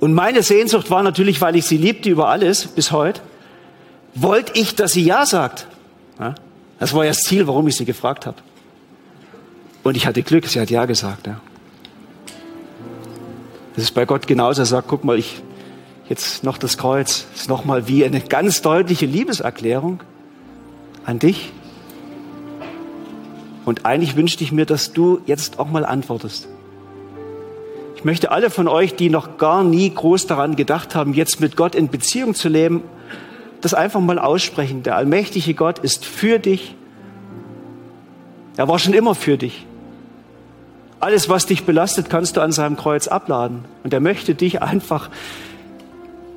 Und 0.00 0.14
meine 0.14 0.42
Sehnsucht 0.42 0.90
war 0.90 1.02
natürlich, 1.02 1.40
weil 1.40 1.54
ich 1.54 1.64
sie 1.64 1.76
liebte 1.76 2.10
über 2.10 2.28
alles 2.28 2.66
bis 2.66 2.90
heute, 2.90 3.20
wollte 4.14 4.52
ich, 4.58 4.74
dass 4.74 4.92
sie 4.92 5.04
Ja 5.04 5.24
sagt. 5.24 5.68
Das 6.80 6.92
war 6.92 7.04
ja 7.04 7.10
das 7.10 7.20
Ziel, 7.20 7.46
warum 7.46 7.68
ich 7.68 7.76
sie 7.76 7.84
gefragt 7.84 8.26
habe. 8.26 8.36
Und 9.84 9.96
ich 9.96 10.06
hatte 10.06 10.22
Glück, 10.22 10.46
sie 10.46 10.58
hat 10.58 10.70
Ja 10.70 10.86
gesagt. 10.86 11.26
Ja. 11.26 11.40
Das 13.76 13.84
ist 13.84 13.92
bei 13.92 14.06
Gott 14.06 14.26
genauso. 14.26 14.62
Er 14.62 14.66
sagt, 14.66 14.88
guck 14.88 15.04
mal, 15.04 15.18
ich, 15.18 15.42
jetzt 16.08 16.42
noch 16.42 16.58
das 16.58 16.78
Kreuz, 16.78 17.26
ist 17.34 17.48
nochmal 17.48 17.86
wie 17.86 18.04
eine 18.04 18.20
ganz 18.20 18.62
deutliche 18.62 19.06
Liebeserklärung 19.06 20.00
an 21.04 21.18
dich. 21.18 21.52
Und 23.66 23.84
eigentlich 23.84 24.16
wünschte 24.16 24.42
ich 24.42 24.52
mir, 24.52 24.66
dass 24.66 24.92
du 24.92 25.20
jetzt 25.26 25.58
auch 25.58 25.70
mal 25.70 25.84
antwortest. 25.84 26.48
Ich 27.96 28.04
möchte 28.04 28.30
alle 28.30 28.50
von 28.50 28.68
euch, 28.68 28.94
die 28.94 29.10
noch 29.10 29.38
gar 29.38 29.64
nie 29.64 29.88
groß 29.92 30.26
daran 30.26 30.56
gedacht 30.56 30.94
haben, 30.94 31.14
jetzt 31.14 31.40
mit 31.40 31.56
Gott 31.56 31.74
in 31.74 31.88
Beziehung 31.88 32.34
zu 32.34 32.48
leben, 32.48 32.82
das 33.60 33.74
einfach 33.74 34.00
mal 34.00 34.18
aussprechen. 34.18 34.82
Der 34.82 34.96
allmächtige 34.96 35.54
Gott 35.54 35.78
ist 35.78 36.04
für 36.04 36.38
dich. 36.38 36.74
Er 38.56 38.68
war 38.68 38.78
schon 38.78 38.94
immer 38.94 39.14
für 39.14 39.36
dich. 39.36 39.66
Alles, 41.04 41.28
was 41.28 41.44
dich 41.44 41.64
belastet, 41.64 42.08
kannst 42.08 42.38
du 42.38 42.40
an 42.40 42.50
seinem 42.50 42.78
Kreuz 42.78 43.08
abladen. 43.08 43.66
Und 43.82 43.92
er 43.92 44.00
möchte 44.00 44.34
dich 44.34 44.62
einfach 44.62 45.10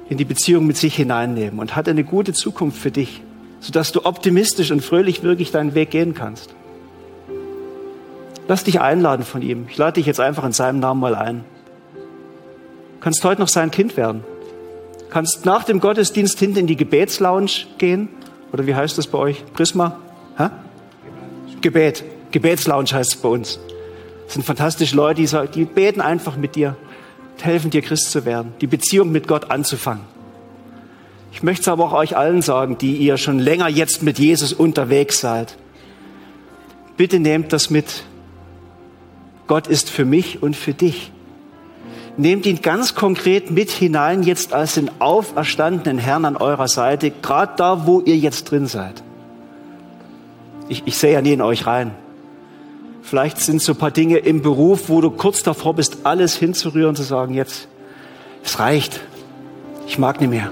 in 0.10 0.17
die 0.17 0.25
Beziehung 0.25 0.67
mit 0.67 0.75
sich 0.75 0.93
hineinnehmen 0.93 1.62
und 1.62 1.77
hat 1.77 1.88
eine 1.88 2.03
gute 2.03 2.34
Zukunft 2.34 2.77
für 2.77 2.91
dich, 2.91 3.21
sodass 3.62 3.93
du 3.93 4.03
optimistisch 4.03 4.71
und 4.71 4.84
fröhlich 4.84 5.23
wirklich 5.23 5.51
deinen 5.51 5.73
Weg 5.73 5.91
gehen 5.91 6.13
kannst. 6.13 6.53
Lass 8.49 8.65
dich 8.65 8.82
einladen 8.82 9.23
von 9.23 9.41
ihm. 9.41 9.67
Ich 9.69 9.77
lade 9.77 9.93
dich 9.93 10.06
jetzt 10.06 10.19
einfach 10.19 10.43
in 10.43 10.51
seinem 10.51 10.82
Namen 10.82 10.99
mal 10.99 11.15
ein. 11.15 11.45
Du 11.95 12.99
kannst 12.99 13.23
heute 13.23 13.39
noch 13.39 13.47
sein 13.47 13.71
Kind 13.71 13.95
werden. 13.95 14.25
Du 14.99 15.06
kannst 15.10 15.45
nach 15.45 15.63
dem 15.63 15.80
Gottesdienst 15.80 16.38
hinten 16.39 16.60
in 16.60 16.67
die 16.67 16.75
Gebetslounge 16.75 17.51
gehen. 17.77 18.10
Oder 18.51 18.67
wie 18.67 18.75
heißt 18.75 18.97
das 18.97 19.08
bei 19.08 19.17
euch? 19.17 19.45
Prisma? 19.53 19.97
Hä? 20.38 20.49
Gebet. 21.62 22.03
Gebetslounge 22.32 22.91
heißt 22.91 23.15
es 23.15 23.21
bei 23.21 23.30
uns. 23.30 23.62
Das 24.28 24.36
sind 24.36 24.46
fantastische 24.46 24.96
Leute, 24.96 25.22
die, 25.22 25.52
die 25.54 25.66
beten 25.66 26.02
einfach 26.02 26.38
mit 26.38 26.56
dir 26.56 26.78
helfen 27.44 27.70
dir, 27.70 27.82
Christ 27.82 28.12
zu 28.12 28.26
werden, 28.26 28.54
die 28.62 28.68
Beziehung 28.68 29.12
mit 29.12 29.28
Gott 29.28 29.52
anzufangen. 29.52 30.04
Ich 31.32 31.44
möchte 31.44 31.62
es 31.62 31.68
aber 31.68 31.86
auch 31.86 31.94
euch 31.94 32.18
allen 32.18 32.42
sagen, 32.42 32.78
die 32.78 32.96
ihr 32.98 33.18
schon 33.18 33.40
länger 33.40 33.68
jetzt 33.68 34.02
mit 34.02 34.18
Jesus 34.18 34.54
unterwegs 34.54 35.20
seid. 35.20 35.58
Bitte 36.96 37.20
nehmt 37.20 37.54
das 37.54 37.70
mit. 37.70 38.04
Gott 39.46 39.68
ist 39.68 39.90
für 39.90 40.06
mich 40.06 40.42
und 40.42 40.56
für 40.56 40.74
dich. 40.74 41.12
Nehmt 42.18 42.48
ihn 42.48 42.62
ganz 42.63 42.96
konkret 42.96 43.52
mit 43.52 43.70
hinein 43.70 44.24
jetzt 44.24 44.52
als 44.52 44.74
den 44.74 44.90
auferstandenen 45.00 46.00
Herrn 46.00 46.26
an 46.26 46.36
eurer 46.36 46.68
Seite, 46.68 47.12
gerade 47.12 47.54
da, 47.58 47.86
wo 47.86 48.02
ihr 48.02 48.18
jetzt 48.18 48.50
drin 48.50 48.66
seid. 48.66 49.04
Ich, 50.70 50.84
ich 50.86 50.98
sehe 50.98 51.13
ja 51.13 51.22
nie 51.22 51.34
in 51.34 51.42
euch 51.42 51.68
rein. 51.68 51.92
Vielleicht 53.08 53.39
sind 53.39 53.62
so 53.62 53.72
ein 53.72 53.78
paar 53.78 53.91
Dinge 53.91 54.17
im 54.17 54.41
Beruf, 54.41 54.89
wo 54.89 55.00
du 55.00 55.10
kurz 55.10 55.41
davor 55.41 55.76
bist, 55.76 56.00
alles 56.04 56.36
hinzurühren, 56.36 56.93
zu 56.93 57.04
sagen, 57.04 57.34
jetzt, 57.34 57.70
es 58.43 58.60
reicht. 58.60 59.00
Ich 59.88 59.98
mag 59.98 60.20
nicht 60.20 60.30
mehr. 60.30 60.52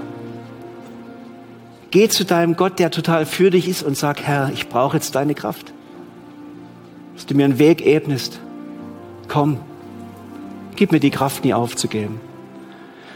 Geh 1.90 2.08
zu 2.08 2.24
deinem 2.24 2.56
Gott, 2.56 2.78
der 2.78 2.90
total 2.90 3.26
für 3.26 3.50
dich 3.50 3.68
ist 3.68 3.82
und 3.82 3.94
sag, 3.94 4.22
Herr, 4.22 4.50
ich 4.54 4.70
brauche 4.70 4.96
jetzt 4.96 5.14
deine 5.14 5.34
Kraft. 5.34 5.74
Dass 7.14 7.26
du 7.26 7.34
mir 7.34 7.44
einen 7.44 7.58
Weg 7.58 7.84
ebnest. 7.84 8.40
Komm, 9.28 9.58
gib 10.76 10.92
mir 10.92 11.00
die 11.00 11.10
Kraft, 11.10 11.44
nie 11.44 11.52
aufzugeben. 11.52 12.22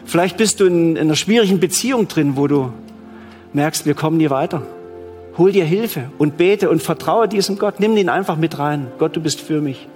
Vielleicht 0.05 0.37
bist 0.37 0.61
du 0.61 0.67
in, 0.67 0.97
in 0.97 0.99
einer 0.99 1.17
schwierigen 1.17 1.61
Beziehung 1.61 2.09
drin, 2.09 2.37
wo 2.37 2.47
du 2.47 2.75
merkst, 3.55 3.87
wir 3.87 3.95
kommen 3.95 4.19
nie 4.19 4.29
weiter. 4.29 4.67
Hol 5.39 5.53
dir 5.53 5.65
Hilfe 5.65 6.11
und 6.19 6.37
bete 6.37 6.69
und 6.71 6.83
vertraue 6.83 7.29
diesem 7.29 7.59
Gott. 7.59 7.81
Nimm 7.81 7.97
ihn 7.97 8.09
einfach 8.09 8.37
mit 8.37 8.59
rein. 8.59 8.89
Gott, 8.99 9.17
du 9.17 9.21
bist 9.21 9.41
für 9.41 9.61
mich. 9.61 9.89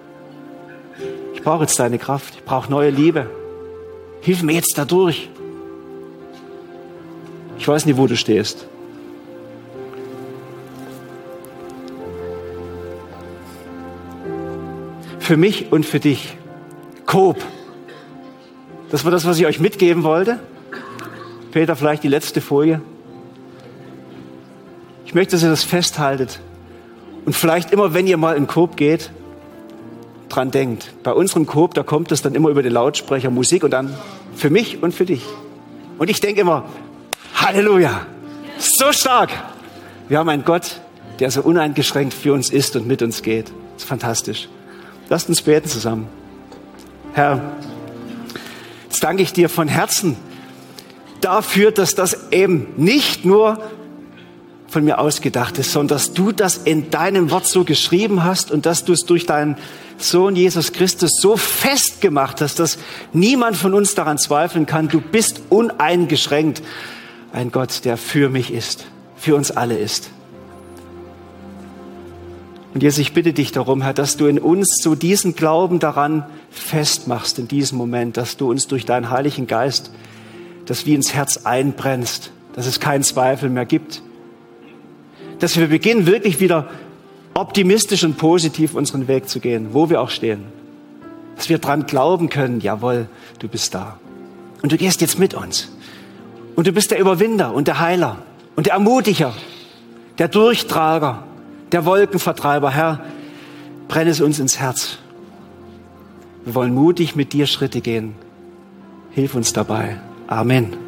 Ich 1.35 1.43
brauche 1.43 1.63
jetzt 1.63 1.79
deine 1.79 1.99
Kraft. 1.99 2.35
Ich 2.37 2.45
brauche 2.45 2.71
neue 2.71 2.91
Liebe. 2.91 3.27
Hilf 4.21 4.43
mir 4.43 4.53
jetzt 4.53 4.75
dadurch. 4.77 5.29
Ich 7.59 7.69
weiß 7.69 7.87
nicht, 7.87 7.97
wo 7.97 8.07
du 8.07 8.17
stehst. 8.17 8.67
Für 15.19 15.37
mich 15.37 15.73
und 15.73 15.87
für 15.87 16.01
dich. 16.01 16.37
Coop. 17.07 17.37
Das 18.91 19.05
war 19.05 19.11
das, 19.11 19.27
was 19.27 19.39
ich 19.39 19.47
euch 19.47 19.59
mitgeben 19.61 20.03
wollte. 20.05 20.39
Peter, 21.51 21.77
vielleicht 21.77 22.03
die 22.03 22.09
letzte 22.09 22.41
Folie. 22.41 22.81
Ich 25.15 25.17
möchte, 25.17 25.37
dass 25.37 25.45
ihr 25.45 25.51
das 25.51 25.63
festhaltet. 25.63 26.41
Und 27.25 27.37
vielleicht 27.37 27.71
immer, 27.71 27.95
wenn 27.95 28.09
ihr 28.09 28.17
mal 28.17 28.37
in 28.37 28.49
Coop 28.49 28.77
geht, 28.77 29.13
dran 30.29 30.51
denkt. 30.51 30.93
Bei 31.05 31.13
unserem 31.13 31.47
Coop, 31.47 31.73
da 31.75 31.85
kommt 31.85 32.11
es 32.11 32.21
dann 32.21 32.35
immer 32.35 32.49
über 32.49 32.65
den 32.65 32.73
Lautsprecher 32.73 33.31
Musik 33.31 33.63
und 33.63 33.71
dann 33.71 33.97
für 34.35 34.51
mich 34.51 34.83
und 34.83 34.93
für 34.93 35.05
dich. 35.05 35.23
Und 35.99 36.11
ich 36.11 36.19
denke 36.19 36.41
immer, 36.41 36.65
Halleluja, 37.37 38.05
so 38.59 38.91
stark. 38.91 39.31
Wir 40.09 40.19
haben 40.19 40.29
einen 40.29 40.45
Gott, 40.45 40.81
der 41.21 41.31
so 41.31 41.43
uneingeschränkt 41.43 42.13
für 42.13 42.33
uns 42.33 42.51
ist 42.51 42.75
und 42.75 42.89
mit 42.89 43.01
uns 43.01 43.23
geht. 43.23 43.53
Das 43.75 43.85
ist 43.85 43.89
fantastisch. 43.89 44.49
Lasst 45.11 45.29
uns 45.29 45.43
beten 45.43 45.69
zusammen. 45.69 46.09
Herr, 47.13 47.53
jetzt 48.87 49.05
danke 49.05 49.23
ich 49.23 49.33
dir 49.33 49.49
von 49.49 49.69
Herzen 49.69 50.17
dafür, 51.21 51.71
dass 51.71 51.95
das 51.95 52.33
eben 52.33 52.67
nicht 52.77 53.25
nur 53.25 53.61
von 54.75 54.85
mir 54.85 54.99
ausgedacht 54.99 55.57
ist, 55.59 55.71
sondern 55.71 55.97
dass 55.97 56.15
du 56.15 56.33
das 56.33 56.57
in 56.57 56.91
deinem 56.91 57.31
Wort 57.31 57.47
so 57.47 57.63
geschrieben 57.63 58.25
hast 58.25 58.51
und 58.51 58.67
dass 58.67 58.85
du 58.85 58.93
es 58.93 59.07
durch 59.07 59.25
deinen 59.25 59.57
Sohn 59.99 60.35
Jesus 60.35 60.73
Christus 60.73 61.13
so 61.21 61.37
festgemacht 61.37 62.41
hast, 62.41 62.59
dass 62.59 62.79
niemand 63.13 63.57
von 63.57 63.73
uns 63.73 63.95
daran 63.95 64.19
zweifeln 64.19 64.67
kann. 64.67 64.89
Du 64.89 65.01
bist 65.01 65.43
uneingeschränkt 65.49 66.61
ein 67.33 67.53
Gott, 67.53 67.85
der 67.85 67.97
für 67.97 68.29
mich 68.29 68.53
ist, 68.53 68.87
für 69.17 69.37
uns 69.37 69.53
alle 69.53 69.79
ist. 69.79 70.11
Und 72.75 72.83
Jesus, 72.83 72.99
ich 72.99 73.13
bitte 73.13 73.33
dich 73.33 73.53
darum, 73.53 73.81
Herr, 73.81 73.95
dass 73.95 74.17
du 74.17 74.27
in 74.27 74.41
uns 74.41 74.79
so 74.83 74.97
diesen 74.97 75.37
Glauben 75.37 75.79
daran 75.79 76.27
festmachst 76.51 77.39
in 77.39 77.47
diesem 77.47 77.79
Moment, 77.79 78.17
dass 78.17 78.37
du 78.37 78.51
uns 78.51 78.67
durch 78.67 78.85
deinen 78.85 79.11
Heiligen 79.11 79.47
Geist 79.47 79.93
das 80.67 80.85
wie 80.85 80.95
ins 80.95 81.15
Herz 81.15 81.43
einbrennst, 81.45 82.33
dass 82.55 82.67
es 82.67 82.81
keinen 82.81 83.05
Zweifel 83.05 83.51
mehr 83.51 83.67
gibt, 83.67 84.03
dass 85.45 85.59
wir 85.59 85.67
beginnen, 85.67 86.07
wirklich 86.07 86.41
wieder 86.41 86.71
optimistisch 87.35 88.03
und 88.03 88.17
positiv 88.17 88.73
unseren 88.73 89.09
Weg 89.09 89.29
zu 89.29 89.41
gehen, 89.41 89.75
wo 89.75 89.91
wir 89.91 90.01
auch 90.01 90.09
stehen. 90.09 90.45
Dass 91.37 91.51
wir 91.51 91.59
dran 91.59 91.85
glauben 91.85 92.31
können, 92.31 92.63
jawohl, 92.63 93.09
du 93.41 93.49
bist 93.49 93.75
da. 93.75 93.99
Und 94.63 94.73
du 94.73 94.79
gehst 94.79 95.03
jetzt 95.03 95.19
mit 95.19 95.35
uns. 95.35 95.71
Und 96.57 96.67
du 96.67 96.73
bist 96.73 96.93
der 96.93 96.99
Überwinder 96.99 97.53
und 97.53 97.69
der 97.69 97.79
Heiler 97.81 98.23
und 98.57 98.65
der 98.65 98.73
Ermutiger, 98.73 99.35
der 100.17 100.29
Durchtrager, 100.29 101.25
der 101.73 101.85
Wolkenvertreiber. 101.85 102.71
Herr, 102.71 103.05
brenne 103.87 104.09
es 104.09 104.23
uns 104.23 104.39
ins 104.39 104.59
Herz. 104.59 104.97
Wir 106.47 106.55
wollen 106.55 106.73
mutig 106.73 107.17
mit 107.17 107.35
dir 107.35 107.47
Schritte 107.47 107.83
gehen. 107.83 108.15
Hilf 109.11 109.35
uns 109.35 109.53
dabei. 109.53 110.01
Amen. 110.27 110.84